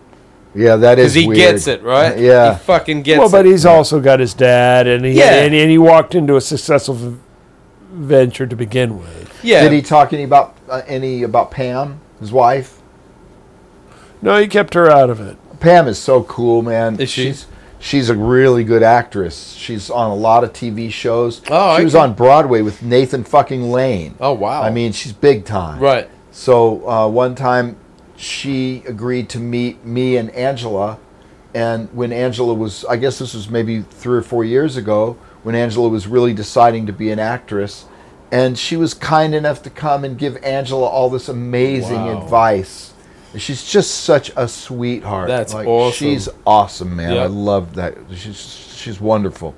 [0.55, 1.37] Yeah, that is because he weird.
[1.37, 2.17] gets it right.
[2.17, 2.53] Yeah.
[2.57, 3.51] he fucking gets well, but it.
[3.51, 5.43] he's also got his dad, and he Yeah.
[5.43, 7.17] and, and he walked into a successful v-
[7.93, 9.28] venture to begin with.
[9.43, 9.63] Yeah.
[9.63, 12.81] Did he talk any about uh, any about Pam, his wife?
[14.21, 15.37] No, he kept her out of it.
[15.59, 16.99] Pam is so cool, man.
[16.99, 17.25] Is she?
[17.25, 17.47] She's
[17.79, 19.53] she's a really good actress.
[19.53, 21.41] She's on a lot of TV shows.
[21.49, 22.03] Oh, she was okay.
[22.03, 24.15] on Broadway with Nathan fucking Lane.
[24.19, 24.61] Oh wow.
[24.61, 25.79] I mean, she's big time.
[25.79, 26.09] right.
[26.31, 27.75] So uh, one time,
[28.15, 30.99] she agreed to meet me and Angela,
[31.53, 35.55] and when Angela was, I guess this was maybe three or four years ago, when
[35.55, 37.85] Angela was really deciding to be an actress,
[38.31, 42.21] and she was kind enough to come and give Angela all this amazing Wow.
[42.23, 42.93] advice.
[43.33, 45.27] And She's just such a sweetheart.
[45.27, 45.93] That's awesome.
[45.97, 47.13] She's awesome, man.
[47.13, 47.23] Yep.
[47.23, 47.95] I love that.
[48.15, 48.37] She's
[48.75, 49.55] she's wonderful.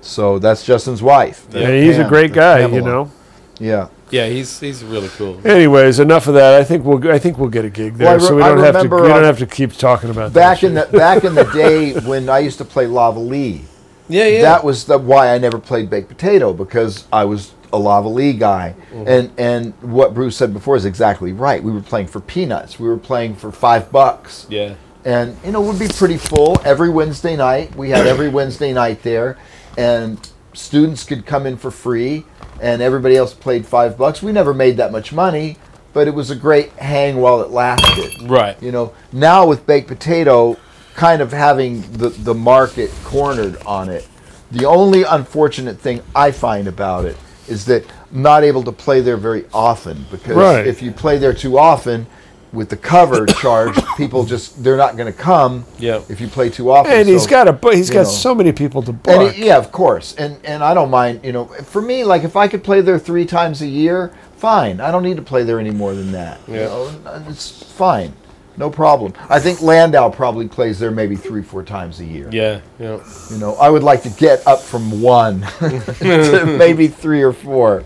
[0.00, 1.46] So that's Justin's wife.
[1.52, 1.68] Yeah.
[1.68, 3.10] and he's a great that's guy, you know.
[3.58, 3.88] Yeah.
[4.10, 5.40] Yeah, he's he's really cool.
[5.46, 6.60] Anyways, enough of that.
[6.60, 8.58] I think we'll I think we'll get a gig there, Well, re- so we don't
[8.58, 11.24] have to we don't uh, have to keep talking about Back that in the back
[11.24, 13.64] in the day when I used to play La Ve Lee,
[14.08, 14.42] Yeah, yeah.
[14.42, 18.08] that was the why I never played baked potato because I was a La Ve
[18.08, 18.74] Lee guy.
[18.90, 19.08] Mm-hmm.
[19.08, 21.62] And and what Bruce said before is exactly right.
[21.62, 22.78] We were playing for peanuts.
[22.78, 24.46] We were playing for five bucks.
[24.48, 24.74] yeah.
[25.04, 27.74] And you know, it would be pretty full every Wednesday night.
[27.74, 29.36] We had every Wednesday night there
[29.76, 32.24] and students could come in for free
[32.60, 34.22] and everybody else played five bucks.
[34.22, 35.56] We never made that much money,
[35.92, 38.28] but it was a great hang while it lasted.
[38.28, 38.62] Right.
[38.62, 40.56] You know, now with baked potato,
[40.94, 44.06] kind of having the, the market cornered on it,
[44.50, 47.16] the only unfortunate thing I find about it
[47.48, 50.66] is that I'm not able to play there very often because Right.
[50.66, 52.06] if you play there too often,
[52.52, 56.00] with the cover charge, people just they're not going to come Yeah.
[56.10, 56.92] if you play too often.
[56.92, 58.08] and he's got a bu- he's you got know.
[58.10, 59.32] so many people to and book.
[59.34, 61.20] it- yeah, of course, and and I don't mind.
[61.24, 64.80] You know, for me, like if I could play there three times a year, fine.
[64.82, 66.40] I don't need to play there any more than that.
[66.46, 66.66] You Yeah.
[66.66, 68.12] know, uh, it's fine,
[68.56, 69.14] no problem.
[69.28, 72.28] I think Landau probably plays there maybe three, four times a year.
[72.32, 72.60] Yeah.
[72.78, 73.00] Yeah.
[73.30, 77.84] You know, I would like to get up from one to maybe three or four,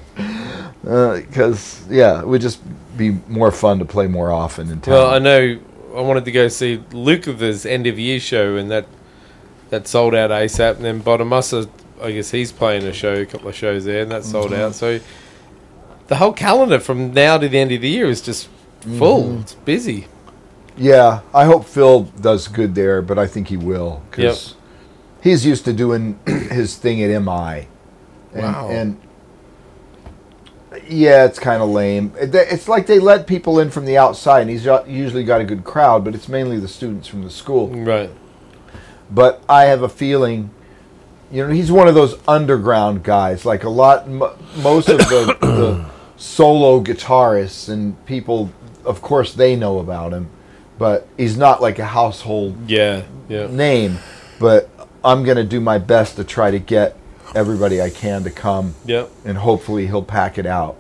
[0.83, 2.61] because yeah, it would just
[2.97, 4.95] be more fun to play more often in town.
[4.95, 5.59] Well, I know
[5.95, 8.87] I wanted to go see Lukather's end of year show, and that
[9.71, 10.77] that sold out ASAP.
[10.77, 11.69] And then Bonamassa,
[12.03, 14.61] I guess he's playing a show, a couple of shows there, and that sold Mm-hmm.
[14.63, 14.75] out.
[14.75, 15.01] So
[16.09, 18.49] the whole calendar from now to the end of the year is just
[18.99, 19.25] full.
[19.25, 19.41] Mm-hmm.
[19.41, 20.07] It's busy.
[20.77, 24.55] Yeah, I hope Phil does good there, but I think he will because
[25.23, 27.69] he's used to doing his thing at MI.
[28.33, 28.69] And, Wow.
[28.69, 29.01] And
[30.89, 32.13] yeah, it's kind of lame.
[32.17, 35.65] It's like they let people in from the outside, and he's usually got a good
[35.65, 37.69] crowd, but it's mainly the students from the school.
[37.69, 38.11] Right.
[39.11, 40.51] But I have a feeling,
[41.31, 43.45] you know, he's one of those underground guys.
[43.45, 45.85] Like a lot, mo most of the, the
[46.17, 48.51] solo guitarists and people,
[48.85, 50.29] of course, they know about him,
[50.79, 53.03] but he's not like a household Yeah.
[53.29, 53.47] Yeah.
[53.49, 53.99] name.
[54.39, 54.69] But
[55.05, 56.97] I'm going to do my best to try to get
[57.35, 59.11] everybody I can to come, Yep.
[59.25, 60.77] and hopefully he'll pack it out.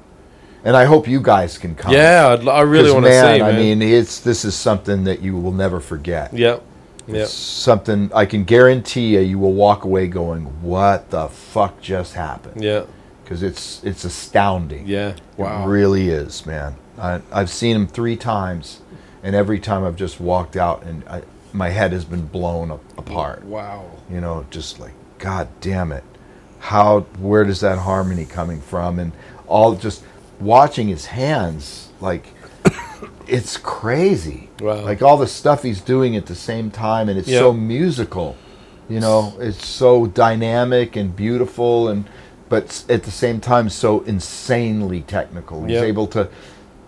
[0.64, 1.92] And I hope you guys can come.
[1.92, 2.36] Yeah.
[2.40, 3.38] I'd, I really want to see.
[3.38, 3.42] Man.
[3.42, 6.62] I mean, it's this is something that you will never forget Yep.
[7.06, 7.28] Yep.
[7.28, 12.64] something I can guarantee you you will walk away going, "What the fuck just happened?"
[12.64, 12.82] Yeah.
[13.22, 14.88] Because it's it's astounding.
[14.88, 15.14] Yeah.
[15.36, 15.62] Wow.
[15.64, 16.74] It really is, man.
[16.98, 18.80] I, I've seen him three times,
[19.26, 23.42] and every time I've just walked out, and I, my head has been blown apart.
[23.42, 23.90] Wow.
[24.08, 26.04] You know, just like God damn it,
[26.60, 29.00] how where does that harmony coming from?
[29.00, 29.10] And
[29.48, 30.04] all just
[30.38, 32.28] watching his hands, like
[33.26, 34.48] it's crazy.
[34.60, 34.82] Wow.
[34.82, 37.40] Like all the stuff he's doing at the same time, and it's Yeah.
[37.40, 38.36] so musical.
[38.88, 42.08] You know, it's so dynamic and beautiful, and
[42.48, 45.64] but at the same time so insanely technical.
[45.64, 46.28] He's able to.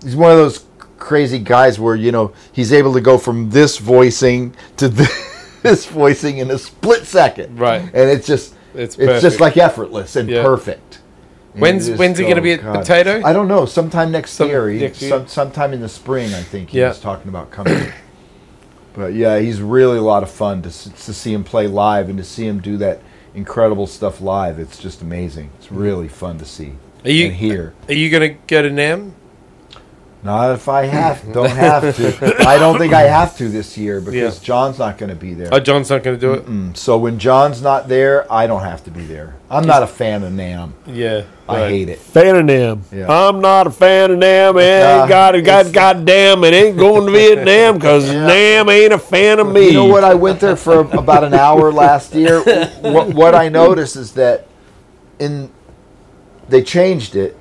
[0.05, 0.65] He's one of those
[0.99, 4.89] crazy guys where you know he's able to go from this voicing to
[5.63, 7.59] this voicing in a split second.
[7.59, 7.83] Right.
[7.83, 10.43] And it's just It's it's, just like effortless and Yeah.
[10.43, 11.01] perfect.
[11.55, 12.75] And When's- when's he gonna be at God.
[12.77, 13.23] Potato?
[13.25, 13.65] I don't know.
[13.65, 14.71] Sometime next Some- year.
[14.71, 15.11] Next year?
[15.11, 16.89] Some, sometime in the spring, I think he Yeah.
[16.89, 17.93] was talking about coming.
[18.95, 22.19] but yeah, he's really a lot of fun to to see him play live and
[22.19, 23.01] to see him do that
[23.35, 24.59] incredible stuff live.
[24.59, 25.51] It's just amazing.
[25.59, 25.79] It's mm.
[25.79, 26.73] really fun to see
[27.05, 27.75] Are you here?
[27.89, 29.13] Are you going to go to NAMM?
[30.21, 32.35] Not if I have don't have to.
[32.41, 34.45] I don't think I have to this year because Yeah.
[34.45, 35.49] John's not going to be there.
[35.53, 36.47] Oh, John's not going to do it.
[36.47, 39.37] Mm, So when John's not there, I don't have to be there.
[39.49, 40.73] I'm not a fan of NAMM.
[40.87, 41.71] Yeah, I right.
[41.71, 42.01] hate it.
[42.01, 42.83] Fan of them.
[42.93, 43.07] Yeah.
[43.11, 44.59] I'm not a fan of them.
[44.59, 48.27] It Nah, ain't got, got, it's- goddamn, it ain't going to Vietnam because Yeah.
[48.27, 49.67] Nam ain't a fan of me.
[49.69, 50.03] You know what?
[50.03, 52.43] I went there for about an hour last year.
[52.81, 54.47] What, what I noticed is that
[55.21, 55.51] in
[56.49, 57.37] they changed it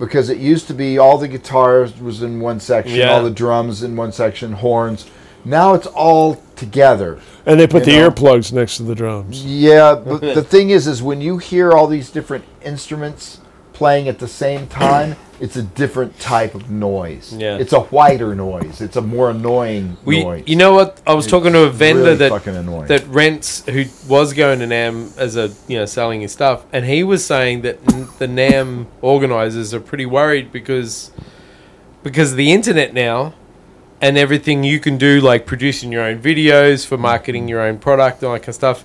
[0.00, 3.12] because it used to be all the guitars was in one section, Yeah.
[3.12, 5.06] all the drums in one section, horns.
[5.44, 7.20] Now it's all together.
[7.46, 8.10] and they put the know.
[8.10, 9.44] earplugs next to the drums.
[9.44, 13.40] Yeah, but the thing is, is when you hear all these different instruments
[13.80, 17.34] playing at the same time, it's a different type of noise.
[17.34, 17.56] Yeah.
[17.56, 18.82] it's a whiter noise.
[18.82, 20.44] It's a more annoying We, noise.
[20.46, 21.00] you know what?
[21.06, 22.28] I was talking to a vendor really that
[22.88, 26.84] that rents who was going to NAMM as a you know selling his stuff, and
[26.84, 27.82] he was saying that
[28.18, 31.10] the NAMM organizers are pretty worried because
[32.02, 33.32] because of the internet now
[34.02, 38.18] and everything you can do, like producing your own videos for marketing your own product
[38.18, 38.84] and all that kind of stuff.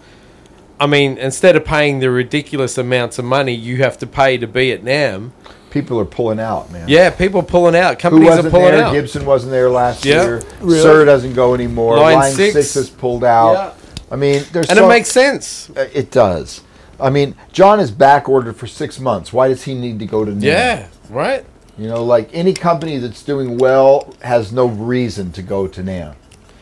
[0.80, 4.48] I mean, instead of paying the ridiculous amounts of money you have to pay to
[4.48, 5.32] be at NAMM,
[5.72, 6.88] People are pulling out, man.
[6.88, 8.00] yeah, people are pulling out.
[8.00, 8.84] Companies are wasn't pulling there?
[8.86, 8.94] out.
[8.94, 10.24] Gibson wasn't there last Yeah.
[10.24, 10.42] year.
[10.62, 10.82] Really?
[10.82, 11.98] Sir doesn't go anymore.
[11.98, 12.54] Line Line, six.
[12.54, 12.74] six.
[12.76, 13.54] has pulled out.
[13.54, 13.72] Yeah.
[14.12, 15.70] I mean, there's and so, it makes sense.
[15.76, 16.62] uh, it does.
[16.98, 19.34] I mean, John is back ordered for six months.
[19.34, 20.32] Why does he need to go to?
[20.32, 20.44] NAMM?
[20.44, 21.44] Yeah, right.
[21.78, 26.16] You know, like any company that's doing well has no reason to go to NAMM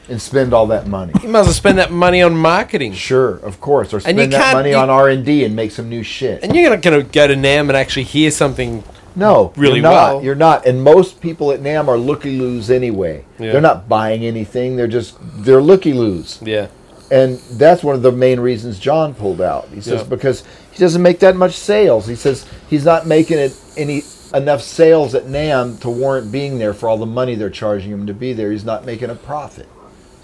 [0.09, 1.13] and spend all that money.
[1.21, 2.93] You might as well spend that money on marketing.
[2.93, 5.89] Sure, of course, or spend that money you- on R and D and make some
[5.89, 6.43] new shit.
[6.43, 8.83] And you're not going to go to NAMM and actually hear something.
[9.15, 9.91] No, really you're not.
[10.15, 10.23] well.
[10.23, 10.65] You're not.
[10.65, 13.23] And most people at NAMM are looky loos anyway.
[13.39, 13.51] Yeah.
[13.51, 14.75] They're not buying anything.
[14.75, 16.39] They're just they're looky loos.
[16.41, 16.67] Yeah.
[17.11, 19.67] And that's one of the main reasons John pulled out.
[19.71, 20.07] He says Yeah.
[20.07, 22.07] because he doesn't make that much sales.
[22.07, 24.01] He says he's not making it any
[24.33, 28.07] enough sales at NAMM to warrant being there for all the money they're charging him
[28.07, 28.51] to be there.
[28.51, 29.67] He's not making a profit.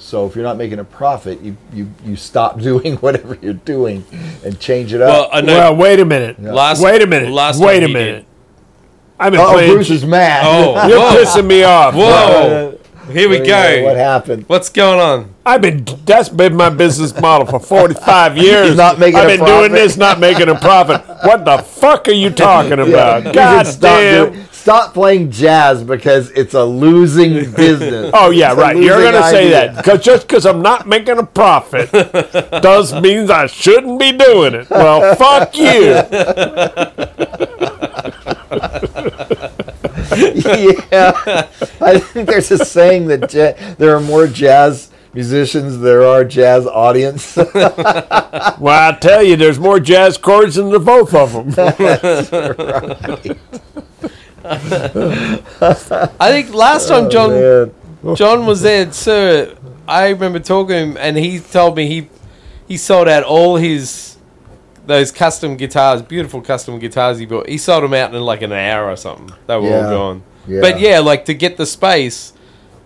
[0.10, 4.04] So if you're not making a profit, you you, you stop doing whatever you're doing
[4.44, 5.30] and change it up.
[5.32, 5.54] I know.
[5.56, 6.42] Well, wait a minute.
[6.42, 7.30] Last- wait a minute.
[7.30, 8.26] last wait a minute.
[9.20, 9.74] I'm been oh.
[9.74, 10.44] Bruce is mad.
[10.46, 11.16] Oh, You're whoa.
[11.24, 11.94] pissing me off.
[11.94, 12.80] Whoa.
[13.12, 13.84] Here we go.
[13.84, 14.48] What happened?
[14.48, 15.36] What's going on?
[15.46, 18.76] I've been that's been my business model for 45 years.
[18.76, 19.58] not making I've a been profit.
[19.60, 21.06] doing this, not making a profit.
[21.24, 23.26] What the fuck are you talking about?
[23.26, 24.49] You God should stop, damn.
[24.60, 28.12] Stop playing jazz because it's a losing business.
[28.14, 28.78] Oh yeah, It's right.
[28.78, 31.92] You're gonna say that because just because I'm not making a profit
[32.62, 34.70] does means I shouldn't be doing it.
[34.70, 35.70] Well, fuck you.
[40.92, 41.48] yeah,
[41.82, 46.24] I think there's a saying that ja- there are more jazz musicians than there are
[46.24, 47.36] jazz audience.
[47.36, 51.50] Well, I tell you, there's more jazz chords than the both of them.
[54.46, 58.16] I think last time oh, John Man.
[58.16, 59.56] John was there, sir.
[59.88, 62.10] I remember talking to him, and he told me he
[62.68, 64.18] he sold out all his
[64.86, 67.48] those custom guitars, beautiful custom guitars he bought.
[67.50, 69.32] He sold them out in like an hour or something.
[69.48, 69.86] They were Yeah.
[69.86, 70.24] all gone.
[70.48, 70.62] Yeah.
[70.62, 72.34] But yeah, like to get the space,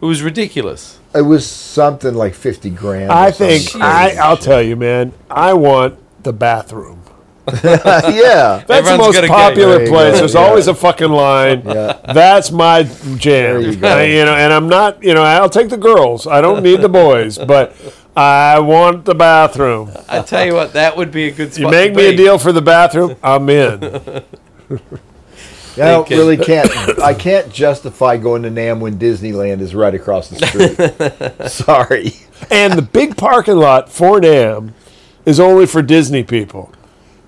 [0.01, 0.99] it was ridiculous.
[1.15, 3.11] It was something like fifty grand.
[3.11, 5.13] I think something I, I'll tell you, man.
[5.29, 7.02] I want the bathroom.
[7.63, 8.63] yeah.
[8.65, 10.13] That's the most popular There you place.
[10.13, 10.39] go, There's yeah.
[10.39, 11.63] always a fucking line.
[11.65, 11.99] Yeah.
[12.13, 13.19] That's my jam.
[13.19, 13.97] There you go.
[13.97, 15.03] Uh, you know, and I'm not.
[15.03, 16.25] You know, I'll take the girls.
[16.25, 17.75] I don't need the boys, but
[18.15, 19.91] I want the bathroom.
[20.07, 21.65] I tell you what, that would be a good spot.
[21.65, 23.83] You make to me a deal for the bathroom, I'm in.
[23.83, 24.79] I
[25.75, 26.69] don't really can't.
[27.01, 31.49] I can't justify going to NAMM when Disneyland is right across the street.
[31.49, 32.13] Sorry.
[32.49, 34.71] And the big parking lot for NAMM
[35.25, 36.71] is only for Disney people.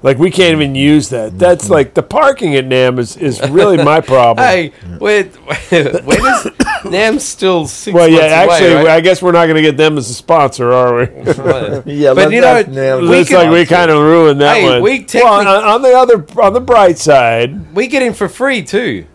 [0.06, 1.40] Like we can't even use that.
[1.40, 4.46] That's like the parking at NAMM is, is really my problem.
[4.46, 6.44] Hey, where, when is
[6.86, 8.88] NAMM's still six well, yeah, months actually, away, right?
[8.98, 11.06] I guess we're not going to get them as a sponsor, are we?
[11.92, 14.42] Yeah, but let's you know, ask Nam we It's can- like we kind of ruined
[14.42, 14.84] that Hey, one.
[14.84, 18.62] we well, on, on the other, on the bright side, we get in for free
[18.62, 18.80] too.
[18.92, 19.08] You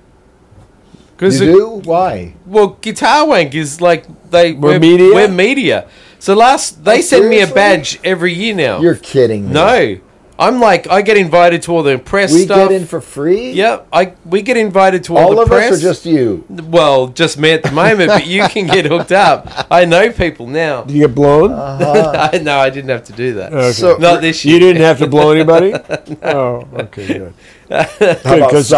[1.17, 1.81] Because do?
[1.85, 2.35] Why?
[2.47, 5.15] well, Guitar Wank is like they We're media?
[5.15, 5.89] We're media.
[6.19, 7.55] So last they Oh, send me a seriously?
[7.55, 8.81] badge every year now.
[8.81, 9.53] You're kidding me.
[9.53, 9.99] no,
[10.41, 12.71] I'm like I get invited to all the press We stuff.
[12.71, 13.53] get in for free?
[13.53, 15.73] Yep, I we get invited to all, All the of press.
[15.73, 16.45] us or just you?
[16.49, 19.47] well, just me at the moment, but you can get hooked up.
[19.71, 20.83] I know people now.
[20.85, 21.53] do you get blown?
[21.53, 22.39] Uh-huh.
[22.43, 23.53] No, I didn't have to do that.
[23.53, 23.73] Okay.
[23.73, 24.55] So- Not this year.
[24.55, 25.75] you didn't have to blow anybody?
[26.23, 27.35] Oh, okay, good.
[27.71, 28.49] How?
[28.49, 28.73] Because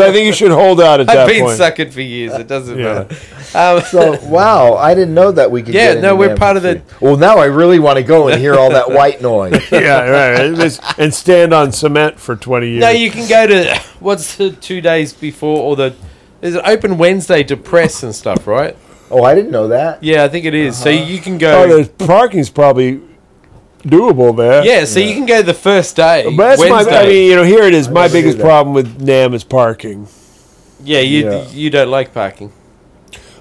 [0.00, 1.18] I think you should hold out at that point.
[1.18, 1.56] I've been point.
[1.58, 2.32] sucking for years.
[2.34, 3.04] It doesn't Yeah.
[3.08, 3.16] matter.
[3.54, 5.72] Um, So wow, I didn't know that we could.
[5.74, 8.40] Yeah, get no, we're part of the- Well, now I really want to go and
[8.40, 9.62] hear all that white noise.
[9.70, 10.50] yeah, right.
[10.54, 12.80] This- And stand on cement for 20 years.
[12.80, 15.94] no, you can go to what's the two days before or the
[16.40, 18.76] there's an open Wednesday to press and stuff, right?
[19.10, 20.02] Oh, I didn't know that.
[20.02, 20.76] Yeah, I think it is.
[20.76, 21.62] So you can go.
[21.62, 21.82] oh, go.
[21.84, 23.00] the parking's probably
[23.86, 24.64] doable there.
[24.64, 26.24] yeah, so you can go the first day.
[26.36, 27.88] But that's my, I mean, you know, here it is.
[27.88, 30.08] My biggest problem with NAMM is parking.
[30.82, 31.48] yeah, you Yeah.
[31.50, 32.52] you don't like parking.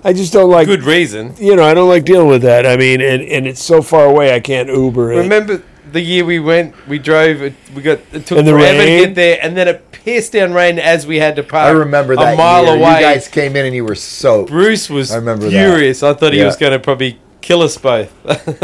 [0.03, 1.34] I just don't like, Good reason.
[1.39, 2.65] you know, I don't like dealing with that.
[2.67, 5.17] I mean, and, and it's so far away, I can't Uber it.
[5.17, 8.77] Remember the year we went, we drove, it, we got it took In the forever
[8.79, 8.99] rain?
[9.01, 11.65] to get there, and then it pissed down rain as we had to park.
[11.67, 12.75] I remember that a mile year.
[12.75, 12.93] away.
[12.95, 14.51] You guys came in and you were soaked.
[14.51, 15.51] Bruce was I remember that.
[15.51, 16.03] furious.
[16.03, 16.45] I thought he Yeah.
[16.45, 18.12] was going to probably kill us both.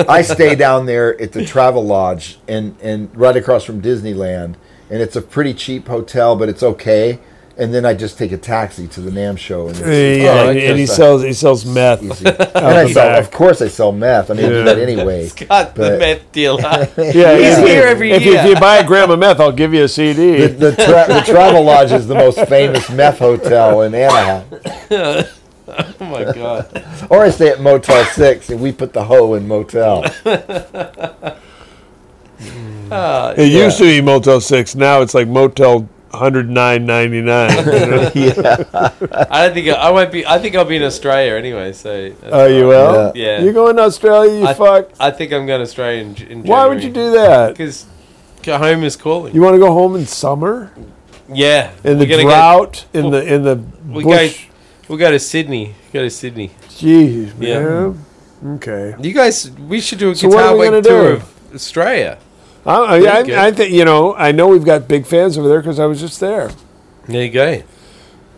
[0.10, 4.56] I stay down there at the Travelodge and and right across from Disneyland,
[4.90, 7.20] and it's a pretty cheap hotel, but it's okay.
[7.58, 10.50] And then I just take a taxi to the NAMM show, and it's, yeah, Oh,
[10.50, 12.02] and, and he sells he sells meth.
[12.02, 14.32] and I sell, of course, I sell meth.
[14.32, 15.30] I mean, I do that anyway.
[15.48, 16.62] Got the meth dealer.
[16.98, 17.66] Yeah, He's yeah.
[17.66, 18.54] here every if, you- if year.
[18.56, 20.48] you buy a gram of meth, I'll give you a CD.
[20.48, 25.26] The, the, tra- the Travelodge is the most famous meth hotel in Anaheim.
[26.00, 26.86] oh my god!
[27.10, 30.06] Or I stay at Motel 6 and we put the hoe in motel.
[32.90, 34.76] Uh, it used to be Motel Six.
[34.76, 37.50] Now it's like Motel Hundred Nine Ninety Nine.
[38.14, 38.64] yeah.
[39.30, 40.26] I don't think I, I won't be.
[40.26, 41.72] I think I'll be in Australia anyway.
[41.74, 42.68] So Oh, you fine.
[42.68, 43.12] will?
[43.16, 43.42] Yeah.
[43.42, 44.40] You're going to Australia?
[44.40, 44.90] You I, fuck.
[45.00, 47.52] I think I'm going to Australia in, in Why would you do that?
[47.52, 47.86] Because
[48.46, 49.34] home is calling.
[49.34, 50.74] You want to go home in summer
[51.34, 54.48] yeah, in the we're gonna drought in the in the we bush?
[54.92, 55.76] Go, we'll go to Sydney.
[55.94, 56.52] Go to Sydney.
[56.70, 57.60] Jeez, Yeah.
[57.60, 58.06] man.
[58.56, 58.96] Okay.
[59.00, 61.16] You guys, we should do a So what guitar are we week gonna tour do?
[61.18, 62.18] of Australia.
[62.66, 63.38] I, Pretty good.
[63.38, 64.14] I, I think you know.
[64.16, 66.52] I know we've got big fans over there because I was just there,
[67.08, 67.48] There you go.
[67.48, 67.64] and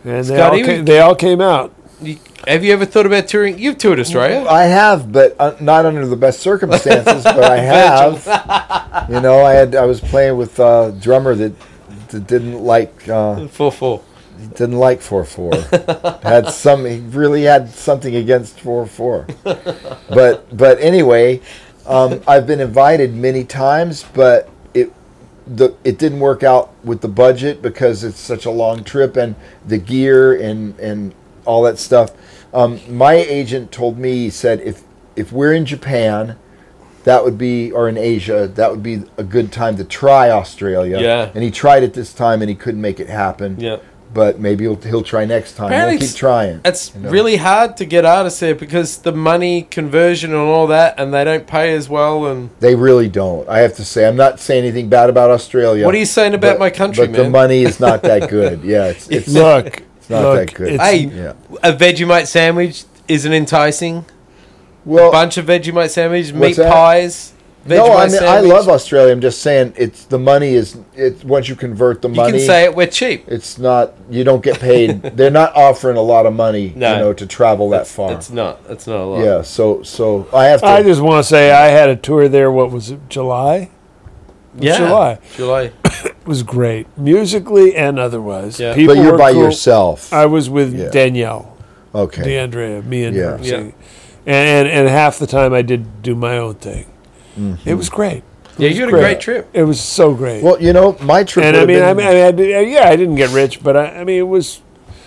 [0.04, 1.74] they Scotty, all came, they all came out.
[2.00, 3.58] You, have you ever thought about touring?
[3.58, 4.46] You've toured Australia.
[4.48, 7.22] I have, but uh, not under the best circumstances.
[7.24, 9.08] but I have.
[9.10, 11.52] you know, I had I was playing with a drummer that,
[12.08, 14.02] that didn't like uh, Four four.
[14.48, 15.54] Didn't like four four.
[16.22, 19.26] had some he really had something against four four.
[19.44, 21.40] But but anyway,
[21.86, 24.92] um, I've been invited many times, but it
[25.46, 29.34] the it didn't work out with the budget because it's such a long trip and
[29.66, 31.14] the gear and and
[31.44, 32.12] all that stuff.
[32.52, 34.82] Um, my agent told me he said if
[35.16, 36.36] if we're in Japan,
[37.04, 41.00] that would be or in Asia, that would be a good time to try Australia.
[41.00, 41.30] Yeah.
[41.34, 43.60] And he tried it this time and he couldn't make it happen.
[43.60, 43.78] Yeah.
[44.14, 45.66] But maybe he'll, he'll try next time.
[45.66, 46.60] Apparently We'll keep trying.
[46.64, 47.10] It's you know.
[47.10, 51.24] really hard to get artists there because the money conversion and all that, and they
[51.24, 52.26] don't pay as well.
[52.26, 53.48] And They really don't.
[53.48, 55.84] I have to say, I'm not saying anything bad about Australia.
[55.84, 58.62] What are you saying about but- my country, But the money is not that good.
[58.62, 60.80] Yeah, it's, it's Look, not look, that good.
[60.80, 61.32] hey, yeah.
[61.62, 64.04] a Vegemite sandwich isn't enticing.
[64.84, 66.72] Well, a bunch of Vegemite sandwiches, meat that?
[66.72, 67.32] pies.
[67.64, 69.10] Vegemite no, I mean I love Australia.
[69.12, 72.32] I'm just saying it's the money is it's once you convert the You money.
[72.32, 72.74] You can say it.
[72.74, 73.24] We're cheap.
[73.26, 75.02] it's not you don't get paid.
[75.16, 76.92] They're not offering a lot of money, No.
[76.92, 78.12] you know, to travel that far.
[78.12, 78.60] It's not.
[78.68, 79.24] It's not a lot.
[79.24, 80.66] yeah, so so I have to.
[80.66, 82.50] I just want to say I had a tour there.
[82.52, 83.08] What was it?
[83.08, 83.70] July.
[84.58, 84.76] yeah.
[84.78, 85.18] July.
[85.36, 85.72] July.
[86.04, 88.58] It was great, musically and otherwise.
[88.58, 88.74] Yeah.
[88.74, 89.42] People but you're by cool.
[89.42, 90.10] yourself.
[90.12, 90.88] I was with Yeah.
[90.90, 91.54] Danielle,
[91.94, 92.22] okay.
[92.22, 93.36] DeAndrea, me and Yeah.
[93.36, 93.38] her.
[93.42, 93.56] Yeah.
[93.56, 93.72] And,
[94.26, 96.86] and and half the time I did do my own thing.
[97.38, 97.68] Mm-hmm.
[97.68, 98.22] It was great.
[98.58, 99.00] Yeah, you had a great.
[99.02, 99.50] great trip.
[99.52, 100.42] It was so great.
[100.42, 101.44] Well, you know, my trip.
[101.44, 103.76] and I mean, have I mean, I had to, yeah, I didn't get rich, but
[103.76, 104.60] I, I mean, it was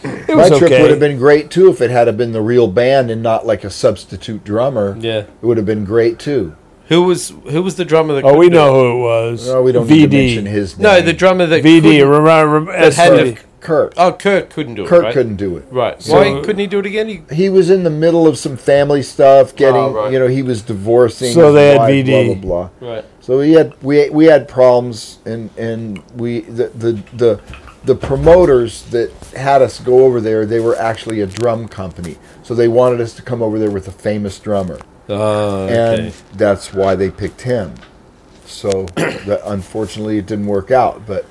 [0.03, 0.81] it my was trip okay.
[0.81, 3.63] would have been great too if it had been the real band and not like
[3.63, 4.97] a substitute drummer.
[4.99, 5.19] Yeah.
[5.19, 6.55] It would have been great too.
[6.89, 8.23] Who was who was the drummer that?
[8.25, 8.91] oh, we know it?
[8.91, 9.47] who it was.
[9.47, 9.89] No, we don't VD.
[9.89, 10.83] need to mention his name.
[10.83, 11.81] No, the drummer that VD.
[11.81, 13.93] couldn't- Rem- rem- that had to Kurt.
[13.97, 14.87] Oh, Kurt couldn't do it.
[14.87, 15.13] Kurt right?
[15.13, 15.65] couldn't do it.
[15.71, 16.01] Right.
[16.01, 17.07] So- Why couldn't he do it again?
[17.07, 20.13] He, He was in the middle of some family stuff, oh, getting Oh, right.
[20.13, 21.33] you know he was divorcing.
[21.33, 22.41] So they had wife, VD.
[22.41, 22.89] Blah blah blah.
[22.93, 23.05] right.
[23.19, 27.41] So we had we we had problems, and and we the the the,
[27.83, 32.53] the promoters that had us go over there, they were actually a drum company, so
[32.53, 34.79] they wanted us to come over there with a famous drummer,
[35.09, 37.73] Oh, and that's why they picked him.
[38.45, 41.25] So that, unfortunately, it didn't work out, but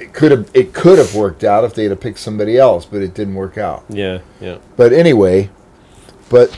[0.00, 3.02] it could have it could have worked out if they'd have picked somebody else, but
[3.02, 3.84] it didn't work out.
[3.88, 4.58] Yeah, yeah.
[4.76, 5.50] But anyway,
[6.28, 6.56] but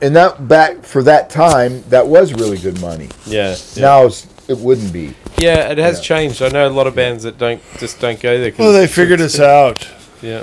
[0.00, 3.08] and that back for that time, that was really good money.
[3.26, 3.56] Yeah.
[3.74, 3.82] yeah.
[3.82, 5.14] Now it's, it wouldn't be.
[5.38, 6.02] Yeah, it has Yeah.
[6.02, 6.42] changed.
[6.42, 8.52] I know a lot of bands that don't just don't go there.
[8.58, 9.88] Well, they figured us out.
[10.22, 10.42] Yeah.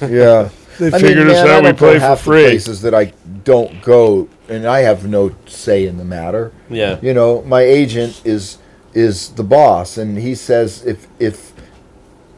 [0.00, 0.48] Yeah,
[0.78, 1.56] They I figured mean, us man, out.
[1.62, 2.42] We don't go play for half the free.
[2.44, 3.12] Places that I
[3.44, 6.52] don't go, and I have no say in the matter.
[6.68, 6.98] Yeah.
[7.02, 8.58] You know, my agent is
[8.92, 11.52] is the boss, and he says if if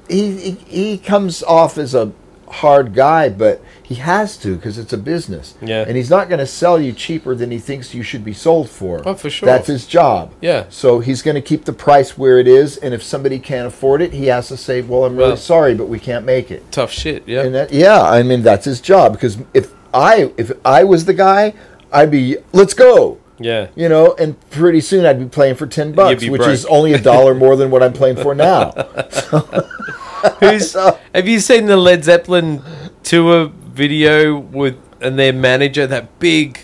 [0.08, 2.12] he he, he comes off as a
[2.48, 5.54] hard guy, but he has to because it's a business.
[5.60, 5.84] Yeah.
[5.86, 8.70] and he's not going to sell you cheaper than he thinks you should be sold
[8.70, 9.02] for.
[9.06, 9.46] Oh, for sure.
[9.46, 10.32] That's his job.
[10.40, 10.66] Yeah.
[10.70, 14.00] So he's going to keep the price where it is, and if somebody can't afford
[14.02, 16.70] it, he has to say, "Well, I'm really Well- sorry, but we can't make it."
[16.70, 17.24] Tough shit.
[17.26, 17.42] Yeah.
[17.42, 21.14] And that, yeah, I mean that's his job because if I if I was the
[21.14, 21.54] guy,
[21.92, 23.18] I'd be let's go.
[23.38, 23.68] Yeah.
[23.74, 26.50] You know, and pretty soon I'd be playing for ten bucks, which broke.
[26.52, 28.70] is only a dollar more than what I'm playing for now.
[30.40, 32.62] Who's, have you seen the Led Zeppelin
[33.02, 35.86] tour video with and their manager?
[35.86, 36.58] That big,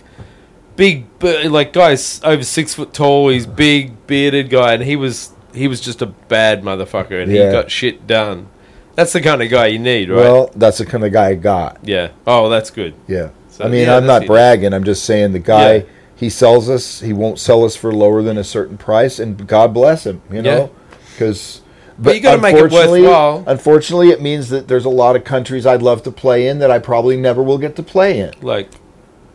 [0.77, 3.29] big, like guy's over six foot tall.
[3.29, 7.47] He's big, bearded guy, and he was he was just a bad motherfucker, and Yeah.
[7.47, 8.49] he got shit done.
[8.95, 10.17] That's the kind of guy you need, right?
[10.19, 11.79] Well, that's the kind of guy I got.
[11.83, 12.09] yeah.
[12.27, 12.95] Oh, that's good.
[13.07, 13.31] Yeah.
[13.49, 14.73] So, I mean, yeah, I'm not bragging.
[14.75, 15.83] I'm just saying the guy Yeah.
[16.23, 17.01] He sells us.
[17.01, 20.23] He won't sell us for lower than a certain price, and God bless him.
[20.31, 20.71] You know,
[21.13, 21.61] because.
[21.99, 23.45] But you gotta make it unfortunately- worthwhile.
[23.47, 26.71] Unfortunately, it means that there's a lot of countries I'd love to play in that
[26.71, 28.33] I probably never will get to play in.
[28.41, 28.71] Like,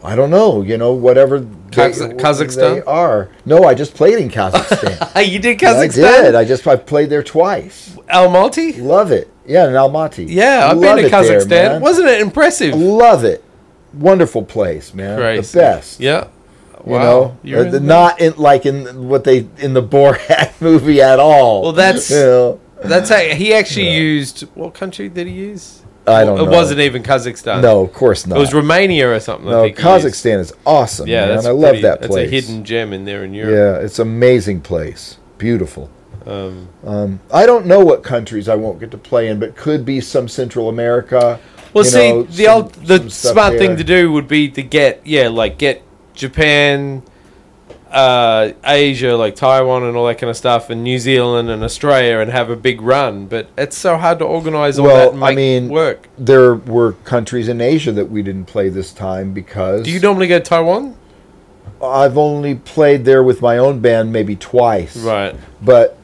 [0.03, 2.75] I don't know, you know, whatever Kaz- they, Kazakhstan?
[2.75, 3.29] they are.
[3.45, 5.27] No, I just played in Kazakhstan.
[5.31, 6.03] you did Kazakhstan.
[6.03, 6.35] I did.
[6.35, 7.95] I just I played there twice.
[8.09, 8.81] Almaty?
[8.81, 9.29] Love it.
[9.45, 10.25] Yeah, in Almaty.
[10.27, 11.81] Yeah, I've Love been to it there, Kazakhstan.
[11.81, 12.75] Wasn't it impressive?
[12.75, 13.43] Love it.
[13.93, 15.17] Wonderful place, man.
[15.19, 15.51] Crazy.
[15.53, 15.99] The best.
[15.99, 16.27] Yeah.
[16.85, 16.99] You Wow.
[17.03, 21.01] know, You're Uh, in the- not in like in what they in the Borat movie
[21.01, 21.63] at all.
[21.63, 23.97] Well, that's- you know, That's how he actually Yeah.
[23.99, 24.45] used.
[24.53, 25.81] What country did he use?
[26.05, 26.51] I don't It know.
[26.51, 27.61] wasn't even Kazakhstan.
[27.61, 28.37] No, of course not.
[28.37, 29.49] It was Romania or something.
[29.49, 29.67] No.
[29.71, 31.07] Kazakhstan is awesome.
[31.07, 31.29] Yeah, man.
[31.35, 32.27] that's I love pretty- that place.
[32.27, 33.79] a hidden gem in there in Europe.
[33.79, 35.17] Yeah, it's amazing place.
[35.39, 35.89] Beautiful.
[36.27, 39.83] Um, Um, I don't know what countries I won't get to play in, but could
[39.83, 41.39] be some Central America.
[41.73, 45.01] well, see, know, the some- old, the smart thing to do would be to get
[45.03, 45.81] yeah, like get
[46.17, 47.03] Japan,
[47.91, 52.17] uh, Asia, like Taiwan and all that kind of stuff, and New Zealand and Australia,
[52.19, 53.27] and have a big run.
[53.27, 56.09] But it's so hard to organize all Well, that and I mean- work.
[56.17, 60.27] There were countries in Asia that we didn't play this time because Do you normally
[60.27, 60.95] go to Taiwan?
[61.81, 64.97] I've only played there with my own band maybe twice.
[64.97, 65.35] Right.
[65.61, 65.97] But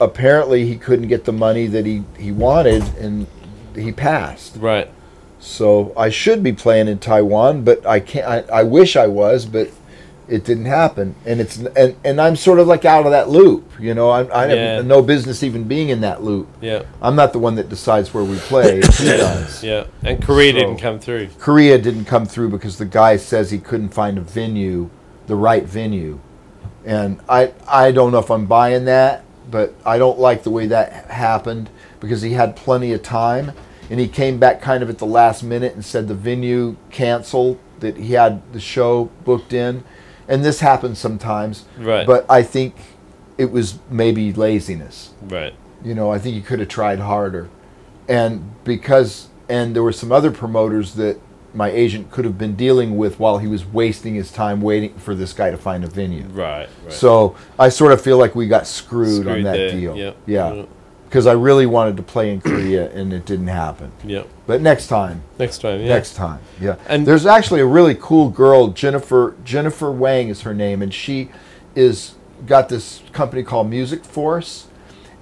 [0.00, 3.26] apparently he couldn't get the money that he, he wanted and
[3.76, 4.56] he passed.
[4.56, 4.90] Right.
[5.44, 8.26] So I should be playing in Taiwan, but I can't.
[8.26, 9.68] I, I wish I was, but
[10.26, 11.14] it didn't happen.
[11.26, 13.70] And it's and, and I'm sort of like out of that loop.
[13.78, 14.76] You know, I'm, I Yeah.
[14.76, 16.48] have no business even being in that loop.
[16.62, 16.84] Yeah.
[17.02, 18.76] I'm not the one that decides where we play.
[18.96, 19.62] he does.
[19.62, 19.84] Yeah.
[20.02, 21.28] And Korea So- didn't come through.
[21.38, 24.88] Korea didn't come through because the guy says he couldn't find a venue,
[25.26, 26.20] the right venue,
[26.86, 30.66] and I I don't know if I'm buying that, but I don't like the way
[30.68, 31.68] that happened
[32.00, 33.52] because he had plenty of time,
[33.90, 37.58] and he came back kind of at the last minute and said the venue canceled
[37.80, 39.84] that he had the show booked in,
[40.28, 41.64] and this happens sometimes.
[41.78, 42.06] Right.
[42.06, 42.74] But I think
[43.36, 45.12] it was maybe laziness.
[45.22, 45.54] Right.
[45.82, 47.50] You know, I think he could have tried harder.
[48.08, 51.20] And because, and there were some other promoters that
[51.52, 55.14] my agent could have been dealing with while he was wasting his time waiting for
[55.14, 56.24] this guy to find a venue.
[56.24, 56.68] Right.
[56.82, 56.92] Right.
[56.92, 59.96] So I sort of feel like we got screwed, on that there, deal.
[59.96, 60.16] yep.
[60.26, 60.52] Yeah.
[60.52, 60.68] Yep.
[61.14, 63.92] Because I really wanted to play in Korea and it didn't happen.
[64.02, 64.26] Yep.
[64.48, 65.80] But next time, Next time.
[65.80, 65.86] Yeah.
[65.86, 66.74] next time, yeah.
[66.88, 71.28] And- there's actually a really cool girl, Jennifer Jennifer Wang is her name, and she
[71.76, 74.66] is got this company called Music Force,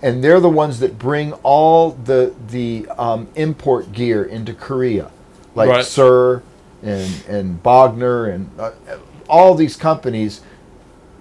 [0.00, 5.10] and they're the ones that bring all the the um, import gear into Korea,
[5.54, 5.84] like Right.
[5.84, 6.40] Suhr
[6.82, 8.70] and and Bogner and uh,
[9.28, 10.40] all these companies.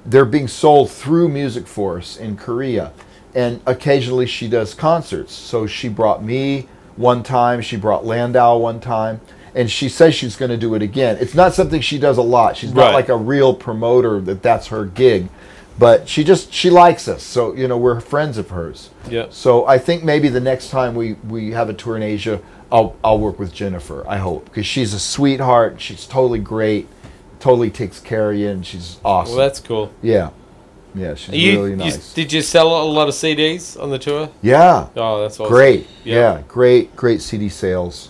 [0.05, 2.93] They're being sold through Music Force in Korea,
[3.35, 5.33] and occasionally she does concerts.
[5.33, 7.61] So she brought me one time.
[7.61, 9.21] She brought Landau one time,
[9.55, 11.17] and she says she's going to do it again.
[11.19, 12.57] It's not something she does a lot.
[12.57, 12.93] She's not Right.
[12.93, 15.29] like a real promoter that that's her gig,
[15.79, 17.23] but she just she likes us.
[17.23, 18.89] So you know we're friends of hers.
[19.09, 19.27] Yeah.
[19.29, 22.95] So I think maybe the next time we we have a tour in Asia, I'll
[23.03, 24.05] I'll work with Jennifer.
[24.07, 25.79] I hope because she's a sweetheart.
[25.81, 26.87] She's totally great.
[27.39, 29.35] Totally takes care of you, and she's awesome.
[29.35, 29.91] Well, that's cool.
[30.03, 30.29] yeah,
[30.95, 32.13] yeah, she's you, really you- nice.
[32.13, 34.29] did you sell a lot of CDs on the tour?
[34.41, 35.53] yeah, Oh, that's awesome.
[35.53, 35.87] great.
[36.03, 36.15] Yeah.
[36.15, 36.43] Yeah.
[36.47, 38.09] great, great CD sales.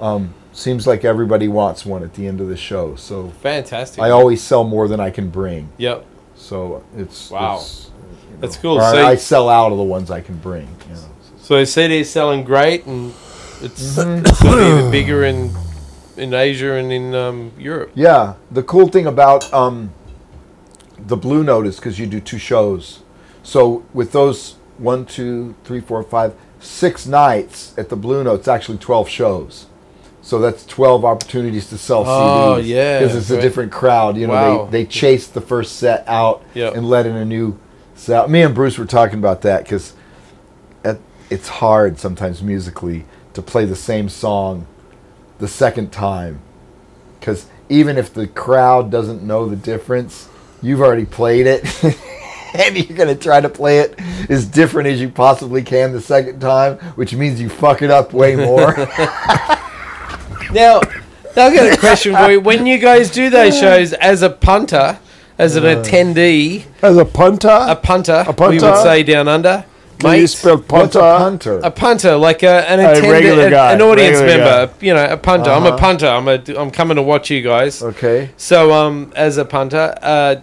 [0.00, 2.96] Um, seems like everybody wants one at the end of the show.
[2.96, 4.00] So Fantastic.
[4.02, 5.68] I always sell more than I can bring.
[5.78, 6.04] Yep.
[6.34, 7.56] So it's Wow.
[7.56, 7.90] it's,
[8.30, 8.78] you That's cool.
[8.80, 10.68] So- I sell out of the ones I can bring.
[10.88, 11.00] You know.
[11.40, 13.10] So CD is selling great, and
[13.62, 14.26] it's, Mm-hmm.
[14.26, 15.50] it's be even bigger in
[16.16, 17.90] in Asia and in um, Europe.
[17.94, 19.90] Yeah, the cool thing about um,
[20.98, 23.00] the Blue Note is because you do two shows.
[23.42, 28.48] So with those one, two, three, four, five, six nights at the Blue Note, it's
[28.48, 29.66] actually twelve shows.
[30.22, 32.66] So that's twelve opportunities to sell Oh, CDs.
[32.66, 34.16] yeah, because it's a different crowd.
[34.16, 34.64] You know, Wow.
[34.70, 36.74] they they chase the first set out Yep.
[36.76, 37.58] and let in a new
[37.94, 38.28] set.
[38.28, 39.92] Me and Bruce were talking about that because
[41.28, 44.64] it's hard sometimes musically to play the same song
[45.38, 46.38] the second time
[47.18, 50.28] because even if the crowd doesn't know the difference,
[50.66, 51.64] you've already played it,
[52.54, 53.98] and you're gonna try to play it
[54.28, 58.12] as different as you possibly can the second time, which means you fuck it up
[58.12, 58.74] way more.
[60.52, 60.80] Now,
[61.34, 62.40] now I've got a question for you.
[62.40, 64.98] When you guys do those shows as a punter,
[65.38, 65.82] as an Uh.
[65.82, 68.50] attendee, As a punter, a punter, A punter?
[68.64, 69.64] we would say down under,
[69.98, 71.00] can you mate, spell What's a punter?
[71.00, 71.60] punter?
[71.64, 74.94] a punter, like a, an A attendant, regular an- guy, an audience regular member, you
[74.94, 75.50] know, a punter.
[75.50, 75.78] I'm a Uh-huh.
[75.78, 76.06] punter.
[76.06, 77.82] I'm a, I'm coming to watch you guys.
[77.82, 78.30] okay.
[78.36, 80.36] So, um, as a punter, uh,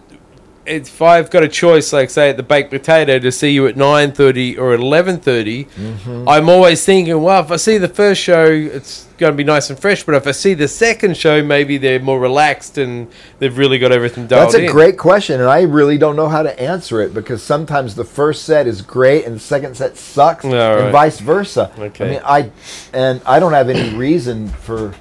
[0.66, 3.76] if I've got a choice, like say at the baked potato, to see you at
[3.76, 6.28] nine thirty or at eleven Mm-hmm.
[6.28, 9.70] I'm always thinking, well, if I see the first show, it's going to be nice
[9.70, 10.03] and fresh.
[10.03, 13.09] But if I see the second show, maybe they're more relaxed and
[13.39, 14.72] they've really got everything dialed That's a in.
[14.72, 18.43] great question, and I really don't know how to answer it because sometimes the first
[18.43, 20.53] set is great and the second set sucks, right.
[20.55, 21.72] and vice versa.
[21.78, 22.05] Okay.
[22.05, 22.51] I mean, I
[22.93, 24.93] and I don't have any reason for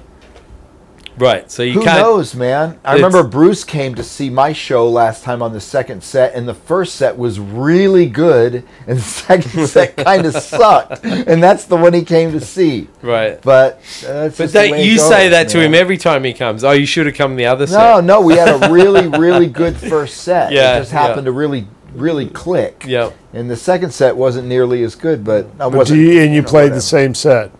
[1.17, 1.49] right.
[1.51, 1.99] So you Who can't.
[2.01, 2.79] knows, man?
[2.83, 6.33] I It's- remember Bruce came to see my show last time on the second set,
[6.35, 11.41] and the first set was really good, and the second set kind of sucked, and
[11.41, 12.87] that's the one he came to see.
[13.01, 13.41] Right.
[13.41, 15.73] But uh, that's But just the that, way it you say goes, that to him
[15.73, 16.63] every time he comes.
[16.63, 17.79] Oh, you should have come the other No, set.
[17.83, 20.51] no, no, we had a really, really good first set.
[20.51, 21.25] Yeah, it just happened yeah.
[21.25, 22.83] to really, really click.
[22.87, 23.11] Yeah.
[23.33, 25.99] And the second set wasn't nearly as good, but I But do wasn't.
[26.01, 26.75] you, and you know, played whatever.
[26.75, 27.51] the same set.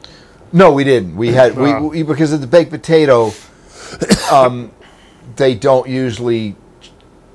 [0.54, 1.16] No, we didn't.
[1.16, 3.34] We had we, we because of the baked potato.
[4.32, 4.72] Um,
[5.36, 6.56] they don't usually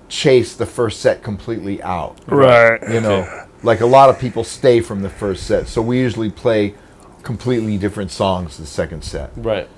[0.08, 2.18] chase the first set completely out.
[2.26, 2.80] Right.
[2.90, 6.30] You know, like a lot of people stay from the first set, so we usually
[6.30, 6.74] play
[7.22, 9.30] completely different songs the second set.
[9.36, 9.68] Right.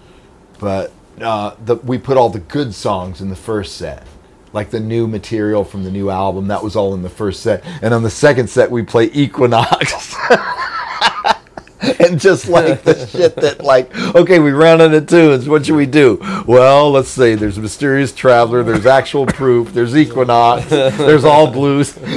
[0.59, 4.07] But uh, the, we put all the good songs in the first set.
[4.53, 7.65] Like the new material from the new album, that was all in the first set.
[7.83, 10.15] And on the second set, we play Equinox.
[12.01, 15.49] and just like the shit that like okay we ran out of tunes.
[15.49, 16.19] What should we do?
[16.47, 17.35] Well let's see.
[17.35, 18.63] There's mysterious traveler.
[18.63, 19.73] There's actual proof.
[19.73, 20.69] There's equinox.
[20.69, 21.99] There's all blues.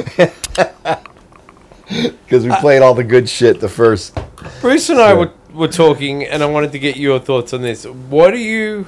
[1.85, 4.17] Because we played all the good shit the first
[4.61, 7.85] Bruce and I were, were talking, and I wanted to get your thoughts on this.
[7.85, 8.87] What do you,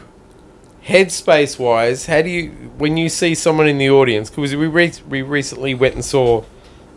[0.86, 4.94] headspace wise, how do you, when you see someone in the audience, because we, re-
[5.08, 6.44] we recently went and saw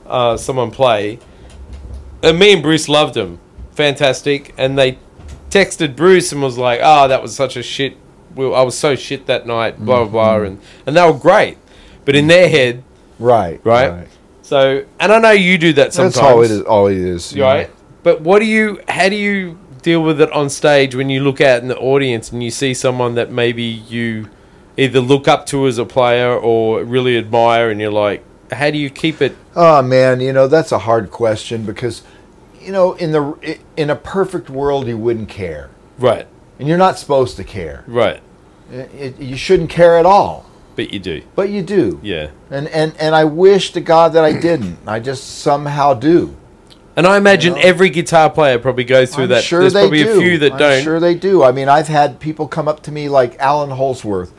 [0.07, 1.19] uh, someone play,
[2.23, 3.41] and me and Bruce loved them.
[3.79, 4.53] Fantastic.
[4.59, 4.99] And they
[5.51, 7.97] texted Bruce and was like, oh, that was such a shit.
[8.37, 10.35] I was so shit that night, blah, blah, blah.
[10.35, 10.47] Mm-hmm.
[10.47, 11.59] And, and they were great.
[12.05, 12.83] But in their head,
[13.21, 14.09] right Right.
[14.43, 16.15] so, and I know you do that sometimes.
[16.17, 17.45] that's all it is all it is know.
[17.45, 17.71] Right.
[18.03, 18.81] But what do you?
[18.89, 22.33] How do you deal with it on stage when you look out in the audience
[22.33, 24.29] and you see someone that maybe you
[24.77, 28.79] either look up to as a player or really admire, and you're like, how do
[28.79, 29.37] you keep it?
[29.55, 32.03] Oh man, you know that's a hard question because,
[32.69, 36.27] you know, in the in a perfect world you wouldn't care, Right.
[36.59, 37.83] and you're not supposed to care.
[37.87, 38.21] Right.
[38.71, 40.45] It, it- you shouldn't care at all,
[40.77, 41.23] But you do.
[41.35, 41.99] but you do.
[42.03, 42.29] Yeah.
[42.51, 44.77] And and and I wish to God that I didn't.
[44.87, 46.37] I just somehow do.
[46.95, 47.61] And I imagine know?
[47.63, 49.45] every guitar player probably goes through I'm that.
[49.45, 50.19] sure There's they probably do.
[50.19, 50.83] a few that I'm don't.
[50.85, 51.43] Sure they do.
[51.43, 54.31] I mean, I've had people come up to me like Allan Holdsworth.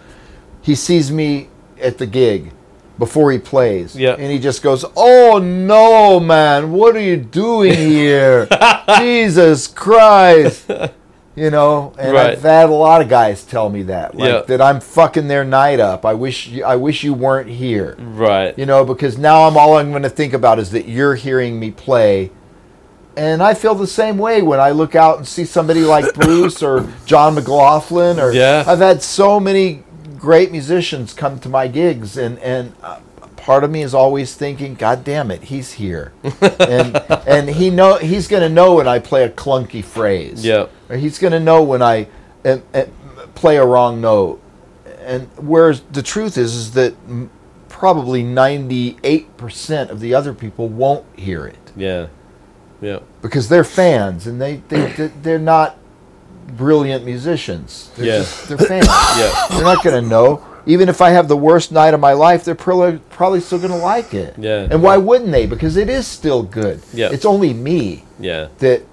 [0.61, 1.47] He sees me
[1.81, 2.51] at the gig
[2.99, 4.11] before he plays, Yeah.
[4.19, 6.71] and he just goes, "Oh no, man!
[6.73, 8.47] What are you doing here?
[8.99, 10.69] Jesus Christ!"
[11.35, 12.31] You know, and Right.
[12.31, 14.41] I've had a lot of guys tell me that, like Yeah.
[14.47, 16.05] that I'm fucking their night up.
[16.05, 17.95] I wish, you, I wish you weren't here.
[17.97, 18.53] Right.
[18.59, 21.57] You know, because now I'm all I'm going to think about is that you're hearing
[21.57, 22.31] me play.
[23.15, 26.61] And I feel the same way when I look out and see somebody like Bruce
[26.61, 28.65] or John McLaughlin or Yeah.
[28.67, 29.83] I've had so many
[30.19, 32.99] great musicians come to my gigs and and uh,
[33.37, 36.11] part of me is always thinking, God damn it, he's here,
[36.59, 36.95] and
[37.27, 40.45] and he know he's going to know when I play a clunky phrase.
[40.45, 40.67] Yeah.
[40.89, 42.07] Or he's going to know when I
[42.45, 42.83] uh, uh,
[43.35, 44.41] play a wrong note.
[45.01, 47.31] And whereas the truth is, is that m-
[47.69, 52.07] probably ninety eight percent of the other people won't hear it Yeah.
[52.81, 52.99] Yeah.
[53.21, 55.77] because they're fans and they they- they're not
[56.57, 57.89] brilliant musicians.
[57.95, 58.17] They're Yeah.
[58.19, 58.87] just they're fans.
[59.17, 59.45] Yeah.
[59.51, 60.43] They're not going to know.
[60.65, 63.71] Even if I have the worst night of my life, they're probably probably still going
[63.71, 64.35] to like it.
[64.37, 64.67] Yeah.
[64.69, 65.45] And why wouldn't they?
[65.47, 66.81] Because it is still good.
[66.93, 67.09] Yeah.
[67.11, 68.47] It's only me Yeah.
[68.59, 68.83] that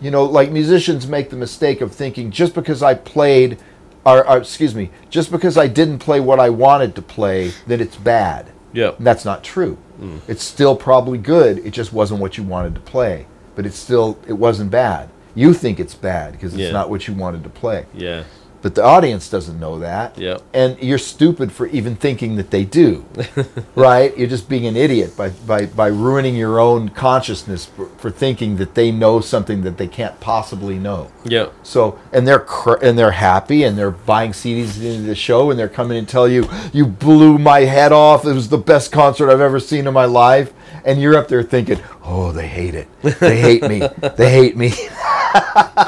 [0.00, 3.58] you know like musicians make the mistake of thinking just because i played
[4.06, 7.82] or, or excuse me just because i didn't play what i wanted to play that
[7.82, 8.92] it's bad Yeah.
[8.96, 10.20] and that's not true Mm.
[10.26, 14.16] it's still probably good it just wasn't what you wanted to play but it's still
[14.26, 15.10] it wasn't bad
[15.40, 16.72] you think it's bad because it's Yeah.
[16.72, 18.24] not what you wanted to play Yeah.
[18.62, 20.18] But the audience doesn't know that.
[20.18, 20.38] Yeah.
[20.52, 23.04] and you're stupid for even thinking that they do
[23.74, 24.16] right?
[24.16, 28.56] You're just being an idiot by, by, by ruining your own consciousness for, for thinking
[28.56, 31.10] that they know something that they can't possibly know.
[31.24, 31.48] Yeah.
[31.62, 35.58] so and they're cr- and they're happy and they're buying CDs into the show and
[35.58, 38.24] they're coming and tell you you blew my head off.
[38.24, 40.52] It was the best concert I've ever seen in my life.
[40.84, 42.88] And you're up there thinking oh they hate it.
[43.02, 43.80] They hate me.
[44.16, 44.72] They hate me.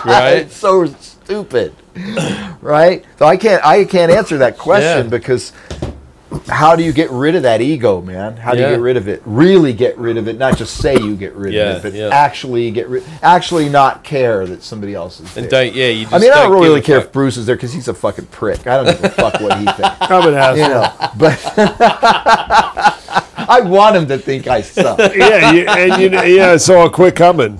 [0.04, 0.32] Right.
[0.46, 1.74] it's so stupid
[2.62, 5.10] right so i can't i can't answer that question Yeah.
[5.10, 5.52] because
[6.48, 8.70] how do you get rid of that ego man how do Yeah.
[8.70, 11.34] you get rid of it really get rid of it not just say you get
[11.34, 12.08] rid Yeah, of it but yeah.
[12.08, 15.66] actually get rid actually not care that somebody else is And there.
[15.66, 15.74] don't.
[15.76, 15.88] Yeah.
[15.88, 16.02] You.
[16.04, 17.08] Just I mean, I don't give really care fuck.
[17.08, 18.66] if Bruce is there because he's a fucking prick.
[18.66, 19.96] I don't give a fuck what he thinks.
[20.00, 20.56] I'm an asshole.
[20.56, 21.52] You know, but
[23.48, 24.98] I want him to think I suck.
[25.14, 26.56] yeah, you, and you, know- yeah.
[26.56, 27.58] So I'll quit coming.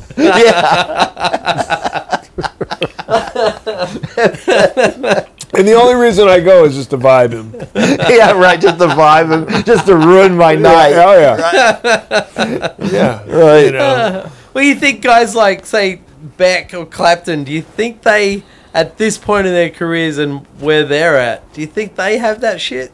[5.55, 7.53] And the only reason I go is just to vibe him.
[7.74, 8.59] yeah, right.
[8.59, 10.95] Just to vibe him, just to ruin my night.
[10.95, 12.74] Oh yeah.
[12.91, 13.30] yeah.
[13.30, 13.66] Right.
[13.66, 14.30] You know.
[14.55, 16.01] Well, you think guys like say
[16.39, 17.45] Beck or Clapton?
[17.45, 21.61] Do you think they, at this point in their careers and where they're at, do
[21.61, 22.91] you think they have that shit?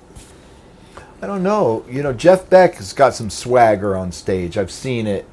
[1.22, 1.84] I don't know.
[1.88, 4.58] You know, Jeff Beck has got some swagger on stage.
[4.58, 5.28] I've seen it.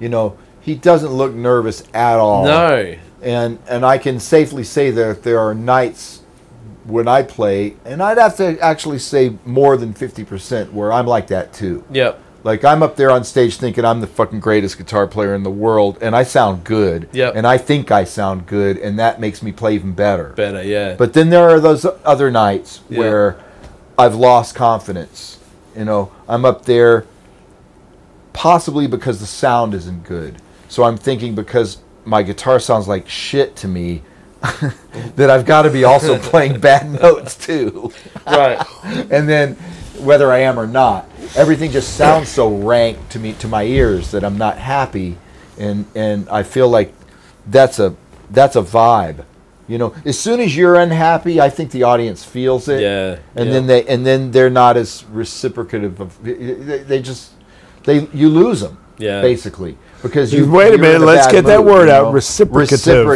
[0.00, 2.44] You know, he doesn't look nervous at all.
[2.44, 2.96] No.
[3.26, 6.22] And and I can safely say that there are nights
[6.84, 11.06] when I play, and I'd have to actually say more than fifty percent where I'm
[11.06, 11.84] like that too.
[11.90, 12.20] Yep.
[12.44, 15.50] Like I'm up there on stage thinking I'm the fucking greatest guitar player in the
[15.50, 17.08] world, and I sound good.
[17.12, 17.34] Yep.
[17.34, 20.28] And I think I sound good, and that makes me play even better.
[20.28, 20.62] Better.
[20.62, 20.94] Yeah.
[20.94, 23.42] But then there are those other nights where
[23.98, 25.40] I've lost confidence.
[25.76, 27.06] You know, I'm up there
[28.32, 30.40] possibly because the sound isn't good.
[30.68, 34.02] So I'm thinking because my guitar sounds like shit to me
[35.16, 37.92] that I've got to be also playing bad notes too.
[38.26, 38.64] right.
[39.10, 39.54] And then
[39.98, 44.10] whether I am or not, everything just sounds so rank to me to my ears
[44.12, 45.18] that I'm not happy
[45.58, 46.92] and and I feel like
[47.46, 47.94] that's a
[48.30, 49.24] that's a vibe.
[49.68, 52.82] You know, as soon as you're unhappy, I think the audience feels it.
[52.82, 53.18] Yeah.
[53.34, 53.52] And yeah.
[53.52, 57.32] then they and then they're not as reciprocative of they, they just
[57.84, 58.78] they you lose them.
[58.98, 59.22] Yeah.
[59.22, 59.76] Basically.
[60.06, 62.12] Because you Wait a minute, let's bad get that word you out, know?
[62.12, 63.06] reciprocative.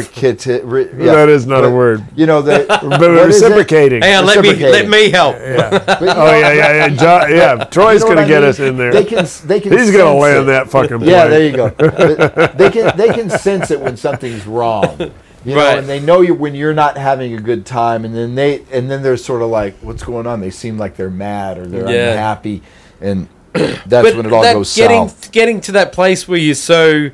[0.71, 1.15] Re- yeah.
[1.15, 2.05] That is not a word.
[2.17, 3.47] You know the But what is it?
[3.47, 4.03] reciprocating.
[4.03, 4.27] Hang on.
[4.27, 5.37] Let me let me help.
[5.37, 5.71] Yeah.
[6.01, 6.89] But, Oh yeah, yeah, yeah.
[6.89, 7.65] Jo- yeah.
[7.65, 8.49] Troy's You know gonna I get mean?
[8.51, 8.93] us in there.
[8.93, 9.27] They can.
[9.45, 9.73] They can.
[9.73, 10.47] He's gonna land it.
[10.47, 11.11] that fucking plane.
[11.11, 11.69] Yeah, there you go.
[11.71, 12.97] They can.
[12.97, 14.99] They can sense it when something's wrong.
[15.45, 15.79] You know, Right.
[15.79, 18.91] and they know you when you're not having a good time, and then they and
[18.91, 21.89] then they're sort of like, "What's going on?" They seem like they're mad or they're
[21.91, 22.11] Yeah.
[22.13, 22.63] unhappy,
[23.01, 23.27] and
[23.87, 25.33] that's when it all goes getting south.
[25.33, 27.11] getting to that place where you're so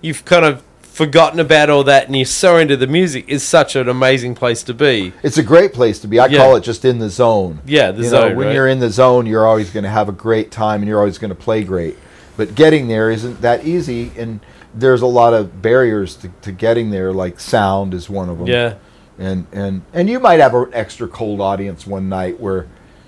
[0.00, 3.74] you've kind of forgotten about all that and you're so into the music is such
[3.74, 5.12] an amazing place to be.
[5.22, 6.18] It's a great place to be.
[6.20, 6.38] I Yeah.
[6.38, 7.60] call it just in the zone.
[7.64, 8.30] Yeah, the you zone.
[8.32, 8.54] Know, when right?
[8.54, 11.16] you're in the zone, you're always going to have a great time, and you're always
[11.18, 11.96] going to play great.
[12.36, 14.40] But getting there isn't that easy, and
[14.74, 17.12] there's a lot of barriers to, to getting there.
[17.12, 18.46] Like sound is one of them.
[18.48, 18.74] yeah.
[19.18, 22.66] and and and you might have an extra cold audience one night where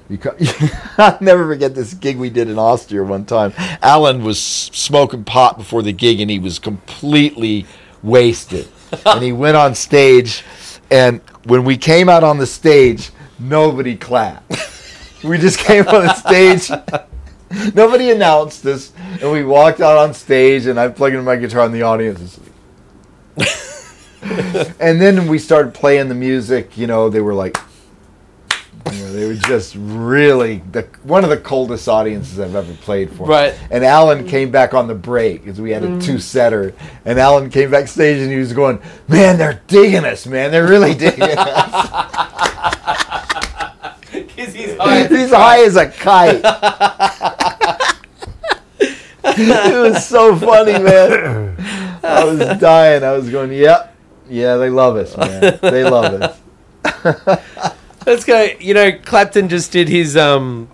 [0.08, 0.18] you
[0.98, 3.52] I'll never forget this gig we did in Austria one time.
[3.82, 7.66] Alan was smoking pot before the gig and he was completely
[8.02, 8.68] wasted.
[9.06, 10.44] and he went on stage
[10.90, 14.50] and when we came out on the stage, nobody clapped.
[15.24, 16.70] we just came on the stage.
[17.74, 21.66] Nobody announced us, and we walked out on stage, and I plugged in my guitar,
[21.66, 22.40] and the audience is
[24.80, 26.76] and then we started playing the music.
[26.76, 27.58] You know, they were like,
[28.90, 33.10] you know, they were just really the one of the coldest audiences I've ever played
[33.10, 33.26] for.
[33.26, 33.54] Right.
[33.70, 36.02] And Alan came back on the break because we had a mm.
[36.02, 36.74] two setter,
[37.04, 40.50] and Alan came backstage and he was going, "Man, they're digging us, man.
[40.50, 42.18] They're really digging us."
[44.12, 45.06] Because he's high.
[45.06, 46.42] He's high as a kite.
[49.24, 51.56] it was so funny, man.
[52.02, 53.04] I was dying.
[53.04, 53.96] I was going, yep,
[54.28, 55.58] yeah, they love us, man.
[55.62, 56.38] They love
[56.84, 57.74] us.
[58.06, 58.48] Let's go.
[58.60, 60.68] You know, Clapton just did his um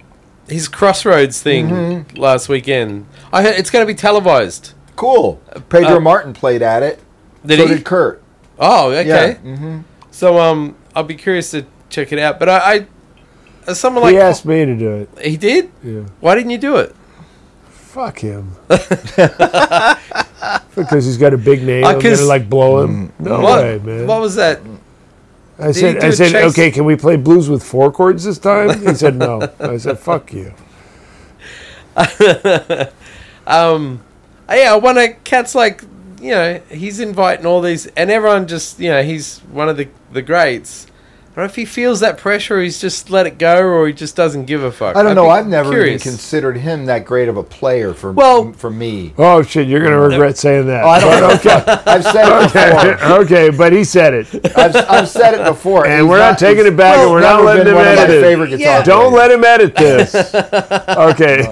[0.48, 2.16] his Crossroads thing Mm-hmm.
[2.16, 3.06] last weekend.
[3.32, 4.72] I heard it's going to be televised.
[4.96, 5.40] Cool.
[5.68, 6.98] Pedro Uh, Martin played at it.
[7.44, 7.74] Did so he?
[7.74, 8.22] did Kurt.
[8.58, 9.06] Oh, okay.
[9.06, 9.34] Yeah.
[9.34, 9.78] hmm
[10.10, 12.38] So um, I'll be curious to check it out.
[12.38, 12.86] But I, I
[13.66, 15.08] as someone like he asked me to do it.
[15.24, 15.70] he did.
[15.84, 16.04] Yeah.
[16.20, 16.94] Why didn't you do it?
[17.68, 18.52] Fuck him.
[20.74, 21.84] because he's got a big name.
[21.84, 23.12] Uh, I'm 'cause- gonna like blow him.
[23.18, 23.62] No what?
[23.62, 24.06] way, man.
[24.06, 24.60] What was that?
[25.58, 28.38] I said, I a said, chase- okay, can we play blues with four chords this
[28.38, 28.80] time?
[28.86, 29.50] He said no.
[29.58, 30.54] I said, fuck you.
[33.48, 34.02] Um,
[34.50, 35.14] yeah, I to.
[35.24, 35.82] Cat's like,
[36.20, 39.88] you know, he's inviting all these, and everyone just, you know, he's one of the
[40.12, 40.86] the greats.
[41.38, 43.86] I don't know if he feels that pressure, or he's just let it go, or
[43.86, 44.96] he just doesn't give a fuck.
[44.96, 45.28] I don't I'd know.
[45.30, 46.02] I've never curious.
[46.02, 49.14] even considered him that great of a player for Well- for me.
[49.16, 50.82] Oh shit, you're gonna regret saying that.
[50.82, 51.50] Oh, I don't okay.
[51.86, 53.12] I've said it okay, before.
[53.20, 54.26] okay, but he said it,
[54.58, 55.86] I've, I've said it before.
[55.86, 57.86] and He's we're not, taking it back, and we're not never letting been him one
[57.86, 58.20] of my edit it.
[58.20, 58.82] favorite guitar Yeah.
[58.82, 59.14] Don't players.
[59.14, 60.34] let him edit this.
[60.98, 61.46] Okay.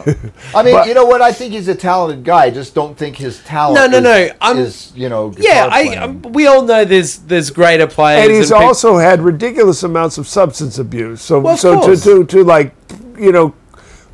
[0.53, 1.23] I mean, But- you know what?
[1.23, 2.47] I think he's a talented guy.
[2.47, 3.93] I just don't think his talent.
[3.93, 5.33] No, no, is, no, I'm- is you know.
[5.39, 5.85] Yeah, guitar I.
[5.85, 5.99] playing.
[6.03, 10.19] Um, we all know there's there's greater players, and he's peop- also had ridiculous amounts
[10.19, 11.21] of substance abuse.
[11.23, 12.05] So, Well, so to, course.
[12.05, 12.75] to to like,
[13.19, 13.55] you know,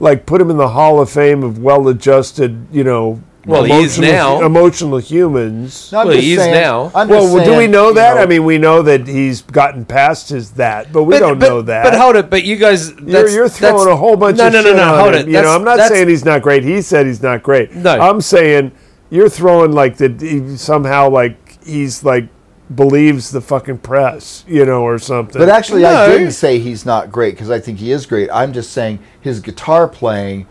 [0.00, 3.98] like put him in the Hall of Fame of well-adjusted, you know, Well, he is
[3.98, 4.46] emotional- now.
[4.46, 5.90] emotional humans.
[5.92, 6.90] No, I'm Well, just he is saying- now.
[6.94, 8.16] I'm well, just do we saying, know you that?
[8.16, 11.38] know, I mean, we know that he's gotten past his that, but we But- don't
[11.38, 11.84] but- know that.
[11.84, 12.30] But hold it.
[12.30, 14.82] But you guys, You're, you're throwing that's- a whole bunch no, of no, shit no,
[14.86, 15.20] no, on hold him.
[15.20, 15.26] it.
[15.32, 16.62] You know, I'm not saying he's not great.
[16.64, 17.74] He said he's not great.
[17.74, 17.90] No.
[17.98, 18.72] I'm saying
[19.10, 22.26] you're throwing like that he somehow like he's like
[22.74, 25.38] believes the fucking press, you know, or something.
[25.38, 28.30] But actually, I didn't say he's not great because I think he is great.
[28.32, 30.46] I'm just saying his guitar playing,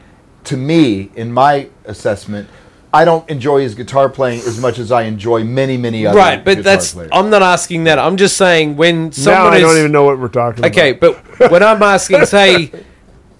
[0.45, 2.49] to me, in my assessment,
[2.93, 6.43] I don't enjoy his guitar playing as much as I enjoy many, many other right.
[6.43, 6.93] But that's.
[6.93, 7.09] players.
[7.13, 7.97] I'm not asking that.
[7.97, 10.91] I'm just saying when someone now I is don't even know what we're talking Okay,
[10.91, 11.15] about.
[11.15, 12.71] Okay, but when I'm asking, say,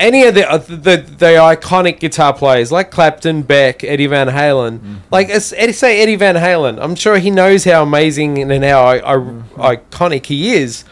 [0.02, 4.80] any of the, uh, the the iconic guitar players like Clapton, Beck, Eddie Van Halen,
[4.80, 4.96] Mm-hmm.
[5.12, 8.96] like Eddie, say Eddie Van Halen, I'm sure he knows how amazing and how I,
[8.98, 9.62] I, Mm-hmm.
[9.62, 10.84] iconic he is.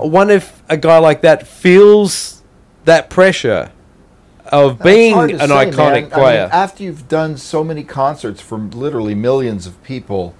[0.00, 2.42] I wonder if a guy like that feels
[2.84, 3.70] that pressure
[4.46, 5.72] of It's being an to say, man.
[5.72, 6.48] iconic I mean, player.
[6.52, 10.34] after you've done so many concerts for literally millions of people,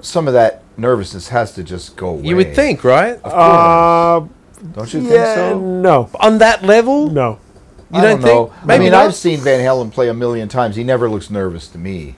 [0.00, 2.22] some of that nervousness has to just go away.
[2.28, 3.18] you would think, right?
[3.24, 4.20] uh,
[4.72, 5.60] don't you yeah, think so?
[5.60, 7.38] no, On that level, no.
[7.92, 8.46] You I don't, don't know.
[8.46, 8.70] think?
[8.70, 9.06] I mean, not.
[9.06, 10.76] I've seen Van Halen play a million times.
[10.76, 12.16] He never looks nervous to me.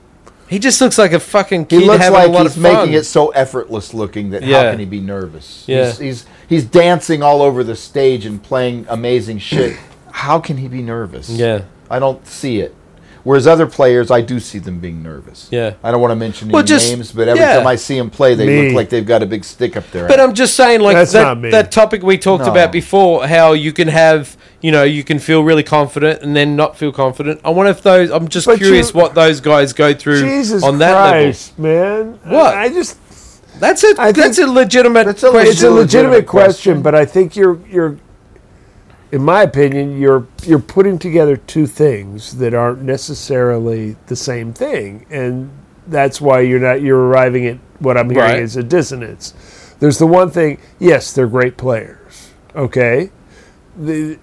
[0.49, 1.81] he just looks like a fucking kid.
[1.81, 4.63] He looks having like a lot he's making it so effortless looking that Yeah.
[4.65, 5.65] how can he be nervous?
[5.67, 5.87] Yeah.
[5.87, 9.77] He's, he's he's dancing all over the stage and playing amazing shit.
[10.13, 11.29] How can he be nervous?
[11.29, 11.65] Yeah.
[11.91, 12.75] I don't see it.
[13.23, 15.49] Whereas other players, I do see them being nervous.
[15.51, 15.75] Yeah.
[15.83, 17.57] I don't want to mention Well, just- names, but every yeah.
[17.57, 18.67] time I see them play, they Me.
[18.69, 20.07] look like they've got a big stick up there.
[20.09, 20.21] But.
[20.21, 21.51] I'm just saying, like That's that, not me.
[21.51, 22.53] that topic we talked No.
[22.53, 26.57] about before, how you can have, you know, you can feel really confident and then
[26.57, 27.41] not feel confident.
[27.45, 28.11] I wonder if those.
[28.11, 32.19] I'm just But curious you- what those guys go through Jesus on that Christ, man.
[32.25, 32.55] What?
[32.55, 32.99] I, I just.
[33.61, 35.51] That's a I that's a legitimate That's a question.
[35.53, 35.81] it's a legitimate,
[36.11, 36.83] legitimate question, question.
[36.83, 37.97] but I think you're you're
[39.11, 45.07] in my opinion you're you're putting together two things that aren't necessarily the same thing
[45.11, 45.49] and
[45.87, 48.43] that's why you're not you're arriving at what I'm hearing Right.
[48.43, 49.33] is a dissonance.
[49.81, 52.33] There's the one thing, yes, they're great players.
[52.55, 53.11] Okay?
[53.75, 54.19] The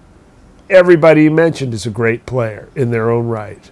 [0.70, 3.70] everybody you mentioned is a great player in their own right.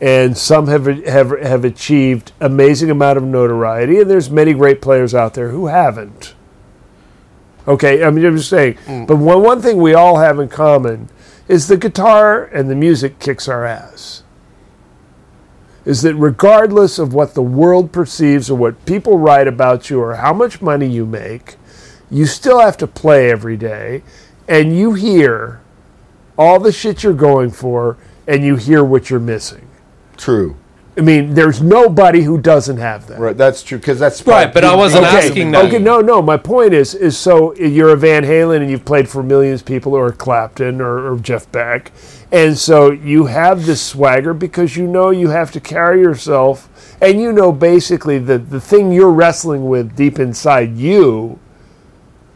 [0.00, 5.14] And some have have have achieved amazing amount of notoriety and there's many great players
[5.14, 6.34] out there who haven't.
[7.66, 8.74] Okay, I mean, I'm just saying.
[8.86, 9.06] Mm.
[9.06, 11.08] But one, one thing we all have in common
[11.48, 14.22] is the guitar and the music kicks our ass.
[15.84, 20.16] Is that regardless of what the world perceives or what people write about you or
[20.16, 21.56] how much money you make,
[22.10, 24.02] you still have to play every day
[24.48, 25.60] and you hear
[26.38, 29.68] all the shit you're going for and you hear what you're missing.
[30.16, 30.56] True.
[30.98, 33.18] I mean, there's nobody who doesn't have that.
[33.18, 33.36] Right.
[33.36, 35.66] That's true because that's Right, but I wasn't okay, asking that.
[35.66, 36.22] Okay, no, no.
[36.22, 39.66] My point is, is so you're a Van Halen and you've played for millions of
[39.66, 41.92] people, or Clapton, or, or Jeff Beck,
[42.32, 47.20] and so you have this swagger because you know you have to carry yourself, and
[47.20, 51.38] you know basically the the thing you're wrestling with deep inside you.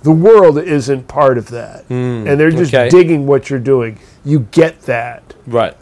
[0.02, 2.26] The world isn't part of that, hmm.
[2.26, 2.88] and they're just okay.
[2.88, 3.98] digging what you're doing.
[4.24, 5.34] You get that.
[5.46, 5.76] right.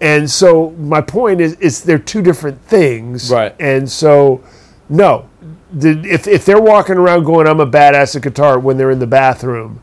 [0.00, 3.32] And so my point is, is they're two different things.
[3.32, 3.52] Right.
[3.58, 4.44] And so,
[4.88, 5.28] no,
[5.72, 9.00] the, if if they're walking around going, "I'm a badass at guitar," when they're in
[9.00, 9.82] the bathroom,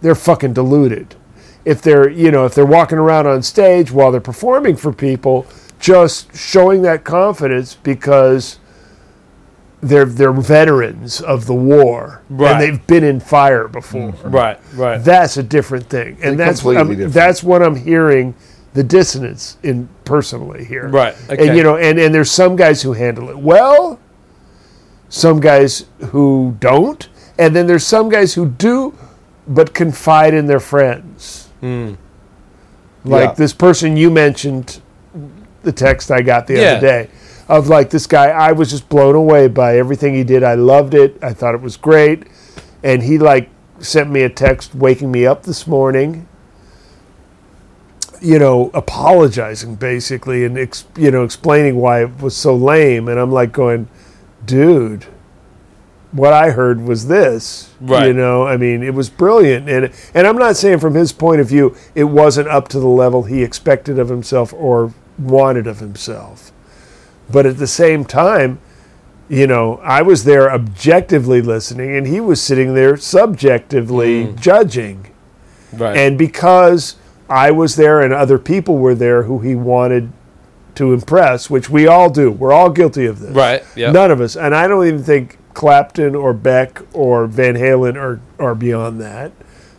[0.00, 1.14] they're fucking deluded.
[1.64, 5.46] If they're, you know, if they're walking around on stage while they're performing for people,
[5.78, 8.58] just showing that confidence because
[9.82, 12.52] they're they're veterans of the war Right.
[12.52, 14.10] and they've been in fire before.
[14.24, 14.98] Right, right.
[14.98, 17.12] That's a different thing, and They're that's what I'm, different.
[17.14, 18.34] that's what I'm hearing
[18.74, 20.88] the dissonance in personally here.
[20.88, 21.48] Right, okay.
[21.48, 23.98] And you know, and and there's some guys who handle it well,
[25.08, 27.08] some guys who don't,
[27.38, 28.94] and then there's some guys who do,
[29.48, 31.48] but confide in their friends.
[31.60, 31.94] Hmm.
[33.04, 33.34] Like Yeah.
[33.34, 34.80] this person you mentioned,
[35.62, 36.60] the text I got the Yeah.
[36.72, 37.08] other day.
[37.50, 40.44] Of like this guy, I was just blown away by everything he did.
[40.44, 41.18] I loved it.
[41.20, 42.28] I thought it was great,
[42.84, 46.28] and he like sent me a text waking me up this morning.
[48.20, 53.08] You know, apologizing basically, and ex- you know explaining why it was so lame.
[53.08, 53.88] And I'm like going,
[54.44, 55.06] dude,
[56.12, 57.72] what I heard was this.
[57.80, 58.08] Right.
[58.08, 61.40] You know, I mean, it was brilliant, and and I'm not saying from his point
[61.40, 65.80] of view it wasn't up to the level he expected of himself or wanted of
[65.80, 66.52] himself,
[67.32, 68.60] but at the same time,
[69.28, 74.36] you know, I was there objectively listening, and he was sitting there subjectively hmm.
[74.36, 75.06] judging,
[75.72, 75.96] Right.
[75.96, 76.96] and because
[77.28, 80.10] I was there and other people were there who he wanted
[80.74, 83.34] to impress, which we all do, we're all guilty of this.
[83.34, 83.62] right.
[83.76, 83.92] Yeah.
[83.92, 88.20] None of us, and I don't even think Clapton or Beck or Van Halen are,
[88.38, 89.32] are beyond that.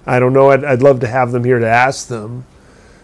[0.05, 0.51] I don't know.
[0.51, 2.45] I'd, I'd love to have them here to ask them.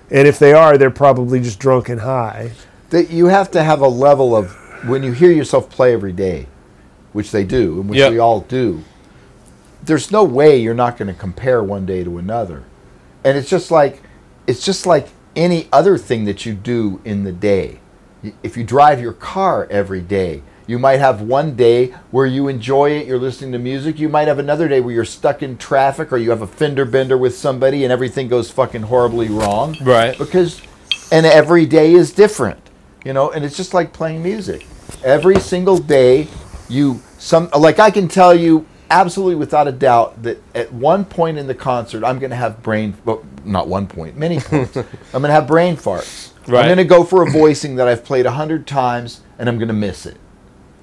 [0.09, 2.51] And if they are, they're probably just drunk and high.
[2.89, 4.51] That you have to have a level of
[4.88, 6.47] when you hear yourself play every day,
[7.13, 8.11] which they do, and which Yep.
[8.11, 8.83] we all do.
[9.83, 12.63] There's no way you're not going to compare one day to another,
[13.23, 14.01] and it's just like
[14.47, 17.79] it's just like any other thing that you do in the day.
[18.43, 22.91] If you drive your car every day, you might have one day where you enjoy
[22.91, 23.99] it, you're listening to music.
[23.99, 26.85] You might have another day where you're stuck in traffic or you have a fender
[26.85, 30.17] bender with somebody and everything goes fucking horribly wrong Right.
[30.17, 30.61] because
[31.11, 32.59] and every day is different
[33.07, 34.67] you know and it's just like playing music.
[35.01, 36.27] Every single day
[36.69, 41.37] you some like i can tell you absolutely without a doubt that at one point
[41.37, 44.75] in the concert i'm going to have brain well, not one point many points.
[44.75, 46.33] I'm going to have brain farts.
[46.47, 46.59] Right.
[46.59, 49.57] i'm going to go for a voicing that i've played a hundred times and i'm
[49.57, 50.17] going to miss it.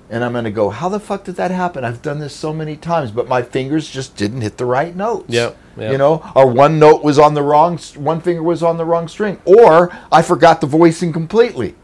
[0.09, 1.85] And i'm going to go how the fuck did that happen?
[1.85, 5.27] I've done this so many times but my fingers just didn't hit the right notes.
[5.29, 5.93] Yep, yep.
[5.93, 9.09] you know or one note was on the wrong one finger was on the wrong
[9.09, 11.75] string or i forgot the voicing completely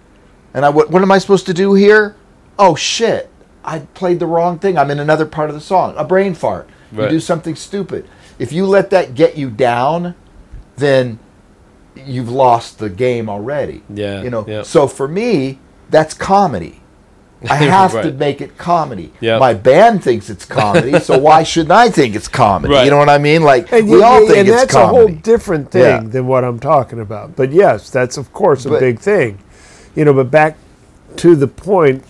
[0.55, 2.17] and i what, what am i supposed to do here?
[2.59, 3.31] Oh shit.
[3.65, 4.77] I played the wrong thing.
[4.79, 5.95] I'm in another part of the song.
[5.97, 6.69] A brain fart.
[6.93, 8.09] You do something stupid.
[8.39, 10.15] If you let that get you down
[10.77, 11.19] then
[11.95, 13.83] you've lost the game already.
[13.91, 14.45] Yeah, you know?
[14.49, 14.63] yeah.
[14.63, 15.59] so for me
[15.91, 16.77] that's comedy.
[17.49, 19.13] I have to make it comedy.
[19.21, 19.39] Yeah.
[19.39, 22.75] my band thinks it's comedy so why shouldn't i think it's comedy?
[22.75, 22.85] Right.
[22.85, 23.43] you know what i mean?
[23.43, 25.83] Like And, we you- all you- think and it's that's comedy a whole different thing
[25.83, 26.01] Yeah.
[26.01, 27.37] than what I'm talking about.
[27.37, 29.39] But yes, that's of course a But- big thing.
[29.95, 30.57] You know, but back
[31.17, 32.05] to the point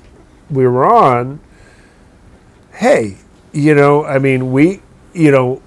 [0.51, 1.41] we were on,
[2.75, 3.17] hey,
[3.53, 4.81] you know, I mean, we,
[5.13, 5.63] you know,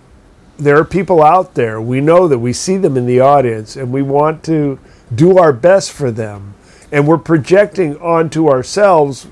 [0.57, 1.81] there are people out there.
[1.81, 4.79] We know that we see them in the audience and we want to
[5.13, 6.53] do our best for them.
[6.91, 9.27] And we're projecting onto ourselves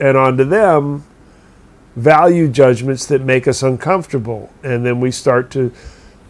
[0.00, 1.04] and onto them
[1.96, 4.52] value judgments that make us uncomfortable.
[4.62, 5.72] And then we start to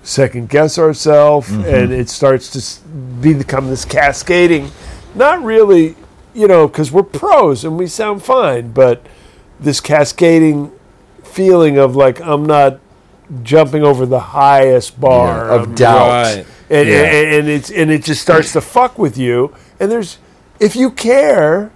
[0.02, 1.64] second guess ourselves mm-hmm.
[1.64, 2.88] and it starts to
[3.20, 4.70] become this cascading,
[5.14, 5.96] not really,
[6.34, 9.04] you know, because we're pros and we sound fine, but
[9.60, 10.72] this cascading
[11.22, 12.80] feeling of like, I'm not
[13.42, 16.46] jumping over the highest bar Yeah, of I'm- doubt Right.
[16.70, 16.94] and, Yeah.
[17.02, 19.52] and, and it's and it just starts to fuck with you.
[19.80, 20.18] And there's
[20.60, 21.70] if you care,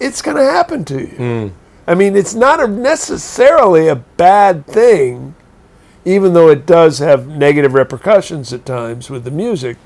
[0.00, 1.06] it's going to happen to you.
[1.06, 1.48] Hmm.
[1.86, 5.34] I mean, it's not a necessarily a bad thing,
[6.04, 9.76] even though it does have negative repercussions at times with the music,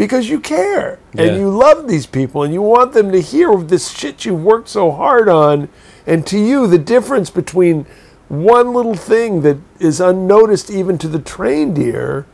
[0.00, 1.24] because you care Yeah.
[1.24, 4.68] and you love these people and you want them to hear this shit you worked
[4.70, 5.68] so hard on.
[6.06, 7.84] And to you, the difference between
[8.28, 12.24] one little thing that is unnoticed even to the trained ear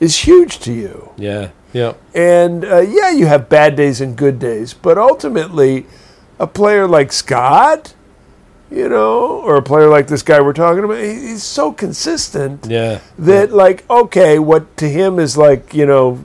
[0.00, 1.10] is huge to you.
[1.18, 1.48] Yeah.
[1.74, 1.92] Yeah.
[2.14, 5.84] And uh, yeah, you have bad days and good days, but ultimately,
[6.38, 7.92] a player like Scott,
[8.70, 13.00] you know, or a player like this guy we're talking about, he's so consistent Yeah.
[13.18, 16.24] that, like, okay, what to him is like, you know,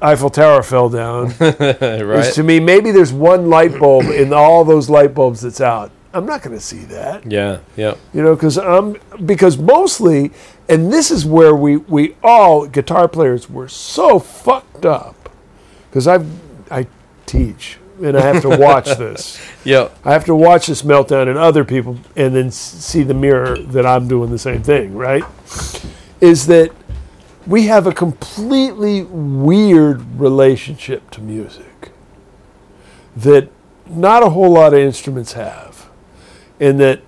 [0.00, 1.34] Eiffel Tower fell down.
[1.40, 2.32] right.
[2.34, 5.90] to me, maybe there's one light bulb in all those light bulbs that's out.
[6.14, 7.58] I'm not going to see that Yeah.
[7.76, 7.94] Yeah.
[8.14, 8.96] you know because i'm
[9.26, 10.32] because mostly
[10.68, 15.28] and this is where we we all guitar players were so fucked up
[15.90, 16.24] because i
[16.70, 16.86] i
[17.26, 19.90] teach and i have to watch this Yeah.
[20.02, 23.84] i have to watch this meltdown in other people and then see the mirror that
[23.84, 25.22] i'm doing the same thing right
[26.22, 26.72] is that
[27.48, 31.90] we have a completely weird relationship to music
[33.16, 33.50] that
[33.86, 35.88] not a whole lot of instruments have,
[36.60, 37.00] and that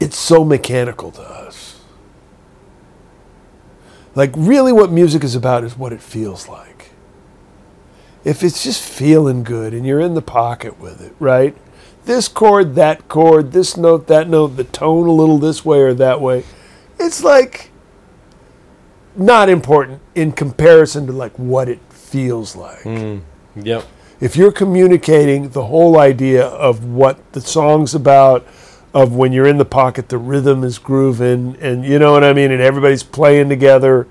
[0.00, 1.80] it's so mechanical to us.
[4.16, 6.90] Like, really, what music is about is what it feels like.
[8.24, 11.56] If it's just feeling good and you're in the pocket with it, right?
[12.06, 15.94] This chord, that chord, this note, that note, the tone a little this way or
[15.94, 16.44] that way,
[16.98, 17.70] it's like
[19.16, 23.18] not important in comparison to like what it feels like hmm.
[23.56, 23.84] Yep.
[24.20, 28.46] if you're communicating the whole idea of what the song's about,
[28.94, 32.32] of when you're in the pocket, the rhythm is grooving, and you know what I
[32.32, 34.06] mean, and everybody's playing together,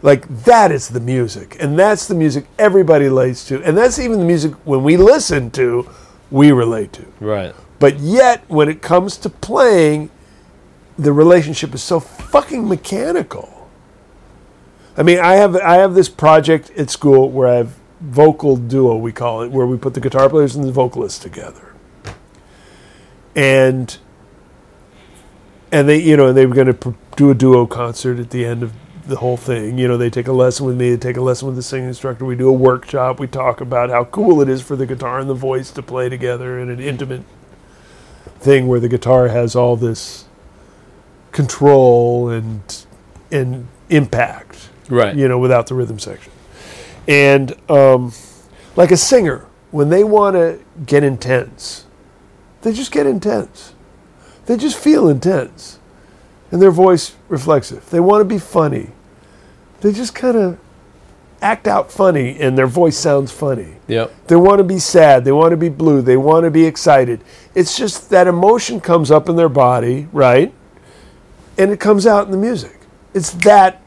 [0.00, 4.18] like that is the music, and that's the music everybody relates to, and that's even
[4.18, 5.88] the music when we listen to,
[6.30, 7.04] we relate to.
[7.20, 7.54] Right.
[7.78, 10.10] But yet, when it comes to playing,
[10.98, 13.50] the relationship is so fucking mechanical.
[14.96, 18.96] I mean, I have I have this project at school where I have vocal duo,
[18.96, 21.74] we call it, where we put the guitar players and the vocalists together.
[23.34, 23.96] And
[25.72, 28.44] and they, you know, they were going to pr- do a duo concert at the
[28.44, 28.72] end of
[29.08, 29.76] the whole thing.
[29.76, 31.88] You know, they take a lesson with me, they take a lesson with the singing
[31.88, 32.24] instructor.
[32.24, 33.18] We do a workshop.
[33.18, 36.08] We talk about how cool it is for the guitar and the voice to play
[36.08, 37.22] together in an intimate
[38.38, 40.26] thing where the guitar has all this
[41.32, 42.86] control and
[43.32, 45.14] and impact Right.
[45.14, 46.32] you know, without the rhythm section.
[47.06, 48.12] And um,
[48.76, 51.86] like a singer, when they want to get intense,
[52.62, 53.74] they just get intense.
[54.46, 55.78] They just feel intense.
[56.50, 57.78] And their voice reflects it.
[57.78, 58.90] If they want to be funny,
[59.80, 60.58] they just kind of
[61.42, 63.74] act out funny and their voice sounds funny.
[63.86, 64.12] Yep.
[64.28, 65.24] They want to be sad.
[65.24, 66.00] They want to be blue.
[66.00, 67.22] They want to be excited.
[67.54, 70.54] It's just that emotion comes up in their body, right?
[71.58, 72.80] And it comes out in the music.
[73.12, 73.82] It's that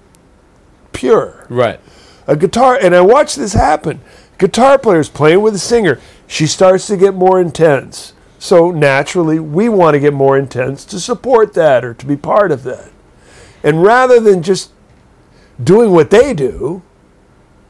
[0.97, 1.45] pure.
[1.47, 1.79] Right.
[2.25, 4.01] A guitar, and I watch this happen.
[4.39, 5.99] Guitar player's playing with a singer.
[6.25, 8.13] She starts to get more intense.
[8.39, 12.51] So naturally, we want to get more intense to support that or to be part
[12.51, 12.89] of that.
[13.63, 14.71] And rather than just
[15.63, 16.81] doing what they do,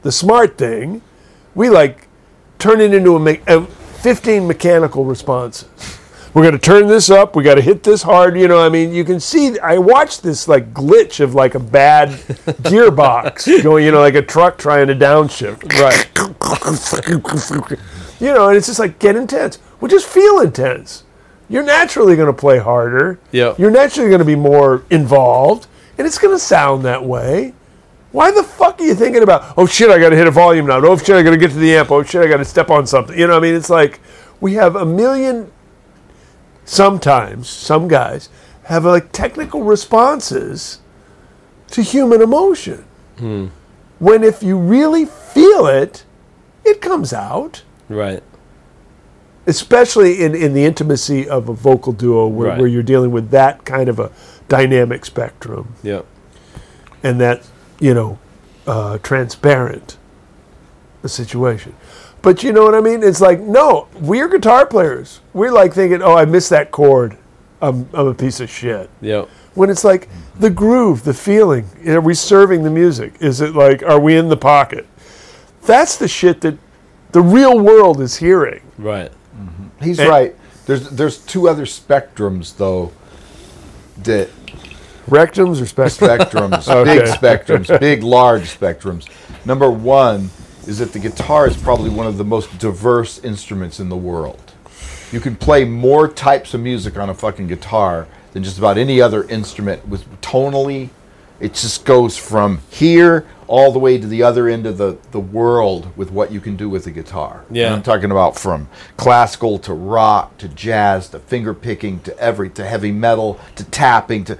[0.02, 1.02] the smart thing,
[1.54, 2.08] we like
[2.58, 5.97] turn it into a, me- a 15 mechanical responses.
[6.38, 7.34] We're going to turn this up.
[7.34, 8.38] We got to hit this hard.
[8.38, 9.58] You know, I mean, you can see.
[9.58, 13.84] I watched this like glitch of like a bad gearbox going.
[13.84, 15.64] You know, like a truck trying to downshift.
[15.80, 16.08] Right.
[18.20, 19.58] you know, and it's just like get intense.
[19.80, 21.02] Well, just feel intense.
[21.48, 23.18] You're naturally going to play harder.
[23.32, 23.58] Yep.
[23.58, 25.66] You're naturally going to be more involved,
[25.98, 27.52] and it's going to sound that way.
[28.12, 29.54] Why the fuck are you thinking about?
[29.58, 29.90] Oh shit!
[29.90, 30.76] I got to hit a volume now.
[30.76, 31.16] Oh shit!
[31.16, 31.90] I got to get to the amp.
[31.90, 32.22] Oh shit!
[32.22, 33.18] I got to step on something.
[33.18, 33.98] You know, what I mean, it's like
[34.40, 35.50] we have a million.
[36.68, 38.28] Sometimes some guys
[38.64, 40.80] have like technical responses
[41.68, 42.84] to human emotion.
[43.98, 46.04] When if you really feel it,
[46.64, 47.62] it comes out.
[47.88, 48.22] Right.
[49.46, 52.58] Especially in, in the intimacy of a vocal duo where, Right.
[52.58, 54.12] where you're dealing with that kind of a
[54.48, 55.74] dynamic spectrum.
[55.82, 56.04] Yep.
[57.02, 57.48] and that
[57.80, 58.18] you know
[58.66, 59.96] uh, transparent
[61.02, 61.74] a situation.
[62.22, 63.02] But you know what I mean?
[63.02, 65.20] It's like no, we're guitar players.
[65.32, 67.16] We're like thinking, oh, I missed that chord.
[67.62, 68.90] I'm I'm a piece of shit.
[69.00, 69.28] Yep.
[69.54, 70.08] When it's like
[70.38, 71.66] the groove, the feeling.
[71.86, 73.14] Are we serving the music?
[73.20, 74.86] Is it like are we in the pocket?
[75.64, 76.56] That's the shit that
[77.12, 78.60] the real world is hearing.
[78.78, 79.10] Right.
[79.36, 79.84] Mm-hmm.
[79.84, 80.34] He's And- right.
[80.66, 82.92] There's there's two other spectrums though
[84.02, 84.28] that
[85.08, 86.10] Rectums or spectrum?
[86.50, 86.98] spectrums, Okay.
[86.98, 89.08] big spectrums, big large spectrums.
[89.46, 90.28] Number one
[90.68, 94.52] is that the guitar is probably one of the most diverse instruments in the world.
[95.10, 99.00] You can play more types of music on a fucking guitar than just about any
[99.00, 99.88] other instrument.
[99.88, 100.90] With tonally,
[101.40, 105.18] it just goes from here all the way to the other end of the, the
[105.20, 107.46] world with what you can do with a guitar.
[107.50, 107.68] Yeah.
[107.68, 112.50] And I'm talking about from classical to rock to jazz to finger picking to every
[112.50, 114.36] to heavy metal to tapping to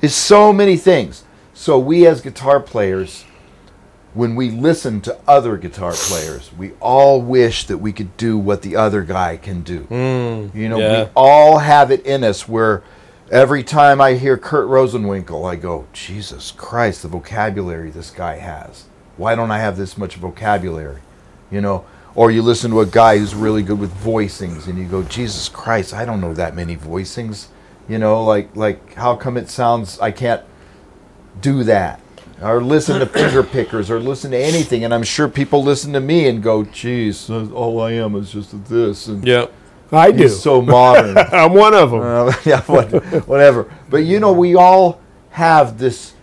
[0.00, 1.24] it's so many things.
[1.54, 3.24] So we as guitar players
[4.14, 8.62] when we listen to other guitar players, we all wish that we could do what
[8.62, 9.80] the other guy can do.
[9.84, 11.04] Mm, you know, yeah.
[11.04, 12.82] we all have it in us where
[13.30, 18.84] every time I hear Kurt Rosenwinkel, I go, Jesus Christ, the vocabulary this guy has.
[19.16, 21.00] Why don't I have this much vocabulary?
[21.50, 24.84] You know, or you listen to a guy who's really good with voicings and you
[24.84, 27.46] go, Jesus Christ, I don't know that many voicings.
[27.88, 30.42] You know, like like how come it sounds I can't
[31.40, 32.00] do that
[32.42, 36.00] or listen to finger pickers or listen to anything and i'm sure people listen to
[36.00, 39.52] me and go geez all i am is just this and Yep.
[39.90, 40.28] I do.
[40.28, 42.00] so modern I'm one of them.
[42.00, 42.90] Uh, yeah what,
[43.28, 46.14] whatever but you know we all have this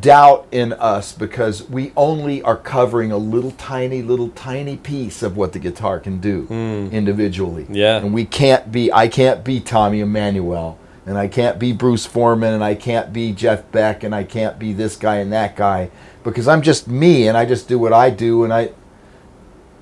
[0.00, 5.36] doubt in us because we only are covering a little tiny, little tiny piece of
[5.36, 6.44] what the guitar can do
[6.90, 7.66] individually.
[7.70, 7.98] Yeah.
[7.98, 10.76] And we can't be, I can't be Tommy Emmanuel,
[11.06, 14.58] and I can't be Bruce Forman, and I can't be Jeff Beck, and I can't
[14.58, 15.90] be this guy and that guy
[16.24, 18.72] because I'm just me and I just do what I do, and I,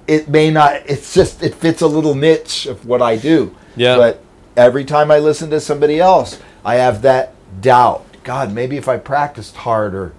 [0.06, 3.56] it may not, it's just, it fits a little niche of what I do.
[3.76, 3.96] Yeah.
[3.96, 4.22] But
[4.56, 8.04] every time I listen to somebody else, I have that doubt.
[8.22, 10.12] God, maybe if I practiced harder,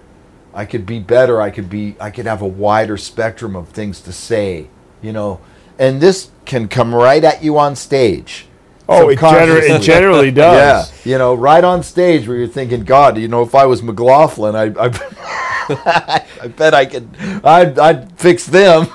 [0.52, 1.40] I could be better.
[1.40, 4.68] I could be I could have a wider spectrum of things to say,
[5.02, 5.40] you know.
[5.78, 8.45] And this can come right at you on stage.
[8.88, 10.92] Oh, it, gener- it generally does.
[11.04, 13.82] Yeah, you know, right on stage where you're thinking, God, you know, if I was
[13.82, 17.08] McLaughlin, I, I, I bet I could,
[17.44, 18.86] I'd, I'd fix them.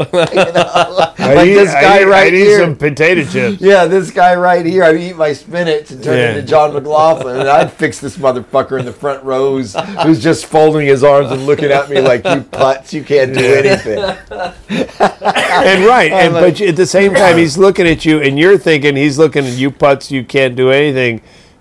[0.00, 1.12] You know?
[1.18, 2.58] I like eat- this I guy eat- right I eat here.
[2.60, 3.60] some potato chips.
[3.62, 4.84] Yeah, this guy right here.
[4.84, 6.28] I eat my spinach and turn Yeah.
[6.30, 10.86] into John McLaughlin, and I'd fix this motherfucker in the front rows who's just folding
[10.86, 13.98] his arms and looking at me like you putz, you can't do anything.
[14.68, 18.58] and right, and like- but at the same time, he's looking at you, and you're
[18.58, 20.10] thinking he's looking at you putts.
[20.10, 21.20] You can't do anything,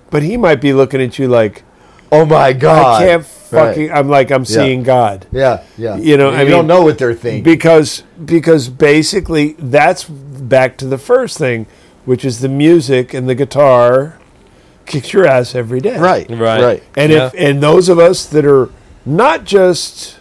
[0.10, 1.64] but he might be looking at you like
[2.12, 3.02] Oh my God!
[3.02, 3.26] I can't.
[3.56, 3.92] Fucking.
[3.92, 5.98] I'm like I'm seeing God Yeah, yeah.
[5.98, 7.44] You know, I you don't know what they're thinking.
[7.44, 11.66] because because basically that's back to the first thing,
[12.06, 14.18] which is the music and the guitar
[14.86, 15.98] kicks your ass every day.
[15.98, 16.62] right, Right.
[16.64, 16.84] right.
[16.96, 17.28] And Yeah.
[17.28, 18.70] if and those of us that are
[19.06, 20.18] not just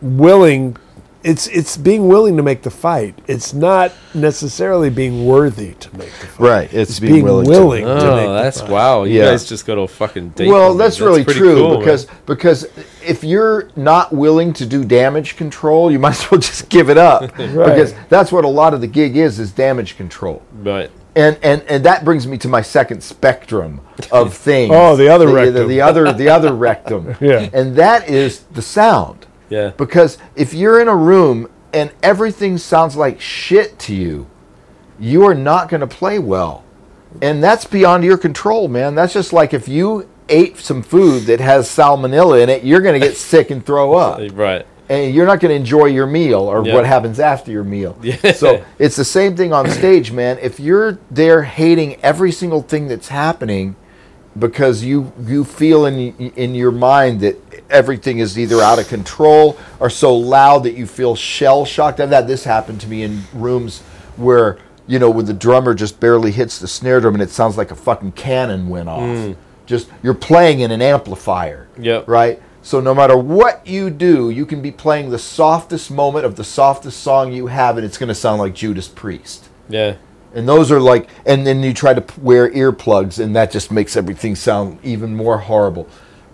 [0.00, 0.76] willing
[1.24, 3.18] it's it's being willing to make the fight.
[3.26, 6.40] It's not necessarily being worthy to make the fight.
[6.40, 7.48] Right, it's, It's being, being willing.
[7.48, 7.84] willing.
[7.84, 7.88] To.
[7.88, 8.70] to make Oh, the that's fight.
[8.70, 9.02] wow.
[9.04, 9.24] You Yeah.
[9.30, 10.48] guys just got all fucking deep.
[10.48, 10.78] Well, on me.
[10.84, 11.78] that's, really true cool, man.
[11.80, 12.66] because because
[13.04, 16.98] if you're not willing to do damage control, you might as well just give it
[16.98, 20.42] up because that's what a lot of the gig is is damage control.
[20.62, 20.90] right.
[21.16, 23.80] And, and and that brings me to my second spectrum
[24.12, 24.70] of things.
[24.72, 25.68] Oh, the other the, rectum.
[25.68, 27.16] the other the other rectum.
[27.20, 27.48] Yeah.
[27.52, 29.26] And that is the sound.
[29.48, 29.70] Yeah.
[29.76, 34.26] Because if you're in a room and everything sounds like shit to you,
[34.98, 36.64] you are not going to play well.
[37.22, 38.94] And that's beyond your control, man.
[38.94, 43.00] That's just like if you ate some food that has salmonella in it, you're going
[43.00, 44.20] to get sick and throw up.
[44.34, 44.66] Right.
[44.90, 46.74] And you're not going to enjoy your meal or Yeah.
[46.74, 47.98] what happens after your meal.
[48.02, 48.32] Yeah.
[48.32, 50.38] So it's the same thing on stage, man.
[50.40, 53.76] If you're there hating every single thing that's happening
[54.38, 57.36] because you you feel in in your mind that
[57.70, 62.00] everything is either out of control or so loud that you feel shell shocked.
[62.00, 63.80] I've had this happen to me in rooms
[64.16, 67.56] where you know when the drummer just barely hits the snare drum and it sounds
[67.56, 69.16] like a fucking cannon went off.
[69.16, 69.32] Hmm.
[69.66, 71.68] Just you're playing in an amplifier.
[71.78, 72.08] Yep.
[72.08, 72.42] Right.
[72.62, 76.44] So no matter what you do, you can be playing the softest moment of the
[76.44, 79.48] softest song you have, and it's going to sound like Judas Priest.
[79.68, 79.96] Yeah.
[80.34, 83.96] And those are like, and then you try to wear earplugs, and that just makes
[83.96, 85.88] everything sound even more horrible.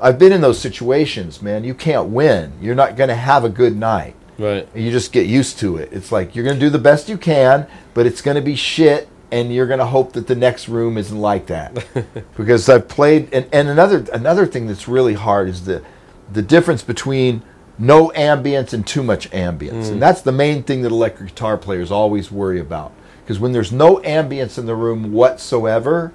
[0.05, 1.65] I've been in those situations, man.
[1.65, 2.53] You can't win.
[2.61, 4.15] You're not going to have a good night.
[4.39, 4.69] Right.
[4.75, 5.89] You just get used to it.
[5.93, 8.55] It's like you're going to do the best you can, but it's going to be
[8.55, 11.87] shit, and you're going to hope that the next room isn't like that.
[12.37, 15.83] because I've played, and, and another another thing that's really hard is the
[16.31, 17.43] the difference between
[17.79, 20.01] no ambience and too much ambience, and mm.
[20.01, 22.93] that's the main thing that electric guitar players always worry about.
[23.23, 26.13] Because when there's no ambience in the room whatsoever,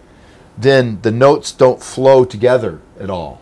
[0.55, 3.41] then the notes don't flow together at all.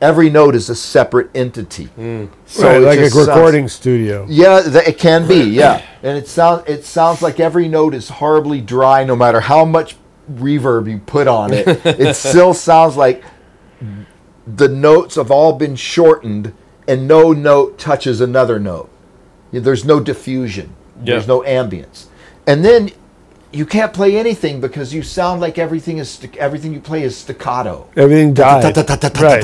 [0.00, 1.84] Every note is a separate entity.
[1.86, 2.26] Hmm.
[2.44, 4.26] So right, like a just sounds- recording studio.
[4.28, 5.44] yeah, th- it can be.
[5.44, 9.64] Yeah, and it sounds it sounds like every note is horribly dry, no matter how
[9.64, 9.96] much
[10.30, 11.66] reverb you put on it.
[11.86, 13.24] it still sounds like
[14.46, 16.52] the notes have all been shortened,
[16.86, 18.90] and no note touches another note.
[19.52, 20.74] There's no diffusion.
[20.96, 22.06] There's no ambience,
[22.46, 22.90] and then
[23.56, 27.16] you can't play anything because you sound like everything is st- everything you play is
[27.16, 28.76] staccato Everything died.
[29.20, 29.42] right.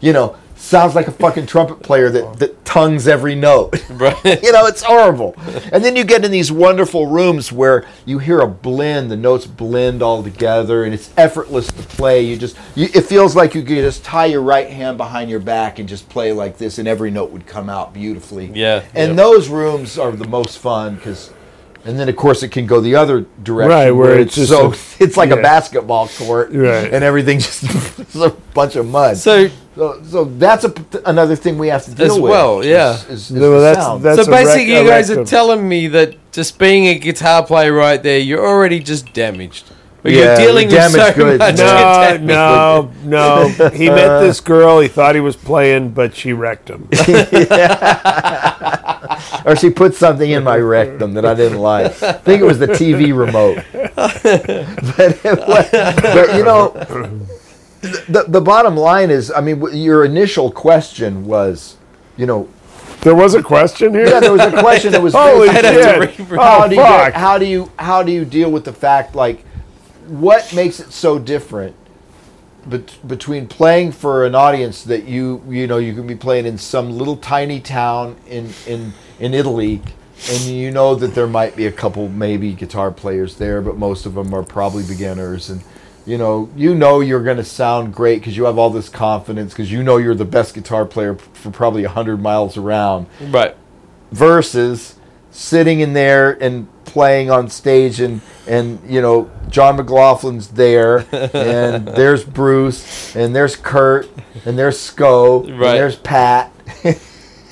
[0.00, 3.82] you know, sounds like a fucking trumpet player that, that tongues every note.
[4.00, 4.42] Right.
[4.42, 5.34] you know, it's horrible.
[5.72, 9.46] And then you get in these wonderful rooms where you hear a blend, the notes
[9.46, 12.22] blend all together, and it's effortless to play.
[12.22, 15.40] You just, you, it feels like you could just tie your right hand behind your
[15.40, 18.50] back and just play like this, and every note would come out beautifully.
[18.54, 19.16] Yeah, And yep.
[19.16, 21.30] those rooms are the most fun because.
[21.84, 24.72] And then, of course, it can go the other direction, Right, where it's just so
[24.72, 25.36] a- it's like yeah.
[25.36, 26.92] a basketball court, Right.
[26.92, 27.62] and everything just
[28.16, 29.16] a bunch of mud.
[29.16, 30.74] So So, so that's a,
[31.06, 32.30] another thing we have to deal As with.
[32.30, 32.94] well, yeah.
[32.94, 35.86] Is, is, is No, that's- that's- so a rec- basically, you guys are telling me
[35.88, 39.64] that just being a guitar player right there, you're already just damaged.
[40.02, 41.38] But Yeah, you're dealing with damaged so goods.
[41.38, 41.56] much.
[41.58, 43.48] No, no, no.
[43.70, 44.80] He met this girl.
[44.80, 46.88] He thought he was playing, but she wrecked him.
[49.44, 52.02] or she put something in my rectum that I didn't like.
[52.02, 53.62] I think it was the TV remote.
[53.72, 56.70] but, was, but you know,
[58.08, 61.76] the, the bottom line is, I mean, your initial question was,
[62.16, 62.48] you know,
[63.02, 64.06] There was a question here.
[64.08, 66.28] yeah, there was a question that was Holy basically, shit!
[66.28, 67.12] to how Oh do you fuck!
[67.12, 69.44] get, how do you how do you deal with the fact like
[70.10, 71.74] what makes it so different
[72.66, 76.58] bet- between playing for an audience that you you know you can be playing in
[76.58, 79.80] some little tiny town in in in Italy
[80.30, 84.04] and you know that there might be a couple maybe guitar players there but most
[84.04, 85.62] of them are probably beginners and
[86.06, 89.52] you know you know you're going to sound great because you have all this confidence
[89.52, 93.54] because you know you're the best guitar player for probably 100 miles around Right.
[94.10, 94.96] versus
[95.30, 101.86] sitting in there and playing on stage and and you know John McLaughlin's there and
[101.96, 104.08] there's Bruce and there's Kurt
[104.44, 106.52] and there's Sco and there's Pat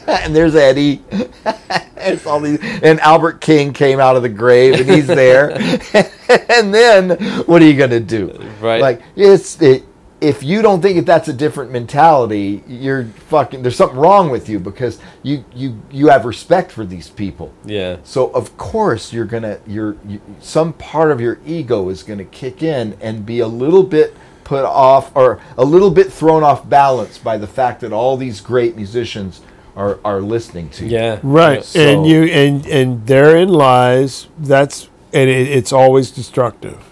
[0.07, 1.03] and there's Eddie.
[2.01, 5.51] It's all these and Albert King came out of the grave and he's there.
[6.49, 7.11] And then
[7.47, 8.29] what are you gonna do?
[8.61, 8.81] Right.
[8.81, 9.85] like it's it
[10.21, 13.63] if you don't think that that's a different mentality, you're fucking.
[13.63, 17.53] There's something wrong with you because you you you have respect for these people.
[17.65, 17.99] Yeah.
[18.03, 22.63] So of course you're gonna you're you, some part of your ego is gonna kick
[22.63, 27.19] in and be a little bit put off or a little bit thrown off balance
[27.19, 29.41] by the fact that all these great musicians
[29.77, 30.91] are are listening to you.
[30.97, 31.21] Yeah.
[31.23, 36.83] Right, So- and you and and therein lies that's and it, it's always destructive.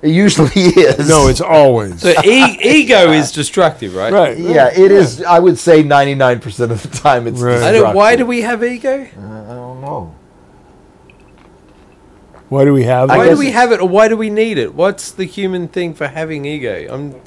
[0.00, 1.08] It usually is.
[1.08, 4.12] No, it's always So e- ego is destructive, right?
[4.12, 4.38] right.
[4.38, 5.22] yeah, it is.
[5.22, 7.40] I would say 99% of the time it's.
[7.40, 7.62] Right.
[7.62, 9.08] I don't, why do we have ego?
[9.16, 10.14] Uh, I don't know.
[12.48, 13.10] Why do we have?
[13.10, 13.30] I Why it?
[13.30, 14.74] do we have it, or why do we need it?
[14.74, 16.86] What's the human thing for having ego?
[16.90, 17.20] I'm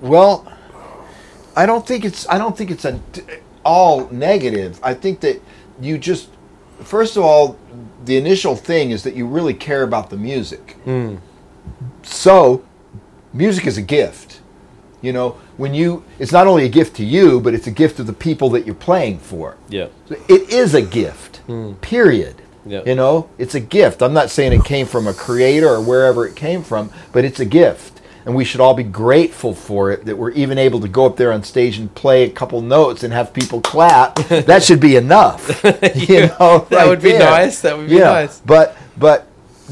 [0.00, 0.46] Well,
[1.56, 3.00] I don't think it's I don't think it's a,
[3.64, 4.78] all negative.
[4.82, 5.42] I think that
[5.80, 6.28] you just
[6.84, 7.56] first of all,
[8.04, 10.72] the initial thing is that you really care about the music.
[10.84, 11.16] Hmm.
[12.02, 12.64] So,
[13.32, 14.40] music is a gift.
[15.00, 17.96] You know, when you it's not only a gift to you, but it's a gift
[17.96, 19.56] to the people that you're playing for.
[19.68, 19.88] yeah.
[20.08, 21.38] So It is a gift.
[21.46, 21.72] Hmm.
[21.74, 22.36] Period.
[22.64, 22.82] Yeah.
[22.86, 24.02] You know, it's a gift.
[24.02, 27.40] I'm not saying it came from a creator or wherever it came from, but it's
[27.40, 28.00] a gift.
[28.24, 31.16] And we should all be grateful for it that we're even able to go up
[31.16, 34.14] there on stage and play a couple notes and have people clap.
[34.28, 35.48] that should be enough.
[35.64, 37.60] you know, That would be nice.
[37.62, 38.38] That would be nice.
[38.38, 39.26] But but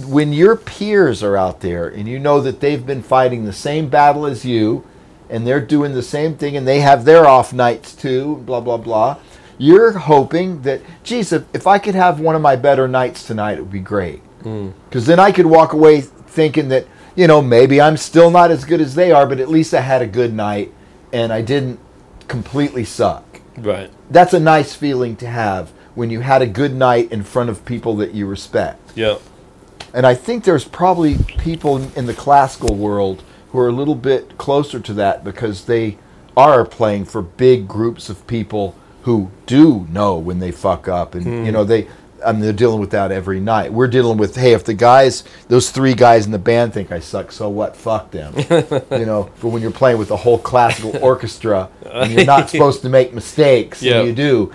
[0.07, 3.89] when your peers are out there and you know that they've been fighting the same
[3.89, 4.87] battle as you
[5.29, 8.77] and they're doing the same thing and they have their off nights too, blah blah
[8.77, 9.19] blah.
[9.59, 13.59] You're hoping that, geez, if, if I could have one of my better nights tonight,
[13.59, 14.23] it would be great.
[14.43, 14.73] Mm.
[14.89, 18.65] Because then I could walk away thinking that, you know, maybe I'm still not as
[18.65, 20.73] good as they are, but at least I had a good night
[21.13, 21.79] and I didn't
[22.27, 23.25] completely suck
[23.59, 23.91] Right.
[24.11, 27.65] that's a nice feeling to have when you had a good night in front of
[27.67, 28.93] people that you respect.
[28.95, 29.19] Yeah.
[29.93, 34.39] And I think there's probably people in the classical world who are a little bit
[34.39, 35.99] closer to that because they
[36.37, 41.25] are playing for big groups of people who do know when they fuck up and
[41.25, 41.51] you hmm.
[41.51, 41.89] know they
[42.25, 43.73] I mean, they're dealing with that every night.
[43.73, 47.01] We're dealing with, hey, if the guys, those three guys in the band think I
[47.01, 47.77] suck, so what?
[47.77, 48.35] Fuck them.
[48.91, 52.83] you know, but when you're playing with a whole classical orchestra and you're not supposed
[52.83, 54.01] to make mistakes, Yeah.
[54.01, 54.53] and you do,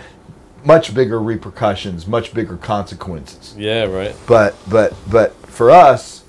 [0.66, 3.56] much bigger repercussions, much bigger consequences.
[3.58, 3.84] Yeah.
[3.84, 4.16] Right.
[4.28, 6.24] But but but for us,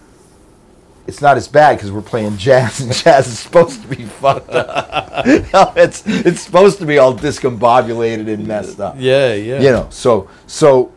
[1.06, 4.50] it's not as bad because we're playing jazz, and jazz is supposed to be fucked
[4.50, 5.26] up.
[5.26, 8.96] No, it's it's supposed to be all discombobulated and messed up.
[8.98, 9.34] Yeah.
[9.34, 9.60] Yeah.
[9.60, 10.92] You know, so so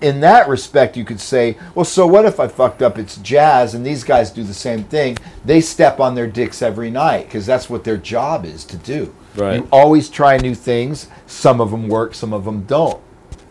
[0.00, 2.98] in that respect, you could say, well, so what if I fucked up?
[2.98, 5.18] It's jazz, and these guys do the same thing.
[5.44, 9.14] They step on their dicks every night because that's what their job is to do.
[9.36, 9.56] Right.
[9.56, 11.08] You always try new things.
[11.26, 13.00] Some of them work, some of them don't,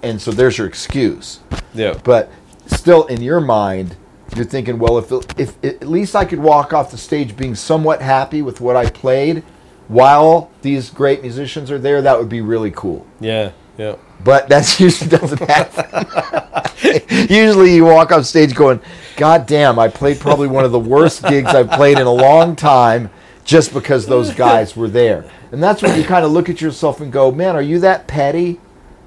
[0.04, 1.40] and so there's your excuse
[1.74, 1.98] Yeah.
[2.04, 2.30] but
[2.68, 3.96] still in your mind
[4.36, 5.10] you're thinking well if,
[5.40, 8.76] if, if at least i could walk off the stage being somewhat happy with what
[8.76, 9.42] i played
[9.88, 13.52] while these great musicians are there that would be really cool Yeah.
[13.78, 13.96] Yeah.
[14.24, 16.06] but that usually doesn't happen
[17.30, 18.82] usually you walk off stage going
[19.16, 22.56] god damn i played probably one of the worst gigs i've played in a long
[22.56, 23.10] time
[23.46, 27.00] just because those guys were there and that's when you kind of look at yourself
[27.02, 28.60] and go man are you that petty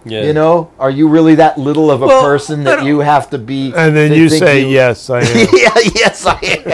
[0.04, 0.22] Yeah.
[0.24, 3.38] you know, are you really that little of a Well, person that you have to
[3.38, 3.70] be?
[3.76, 5.48] And then you say you- yes, I am.
[5.52, 6.64] yeah, yes, I am.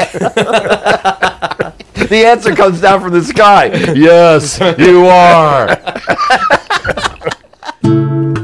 [2.09, 3.67] the answer comes down from the sky.
[3.97, 5.77] Yes, you are.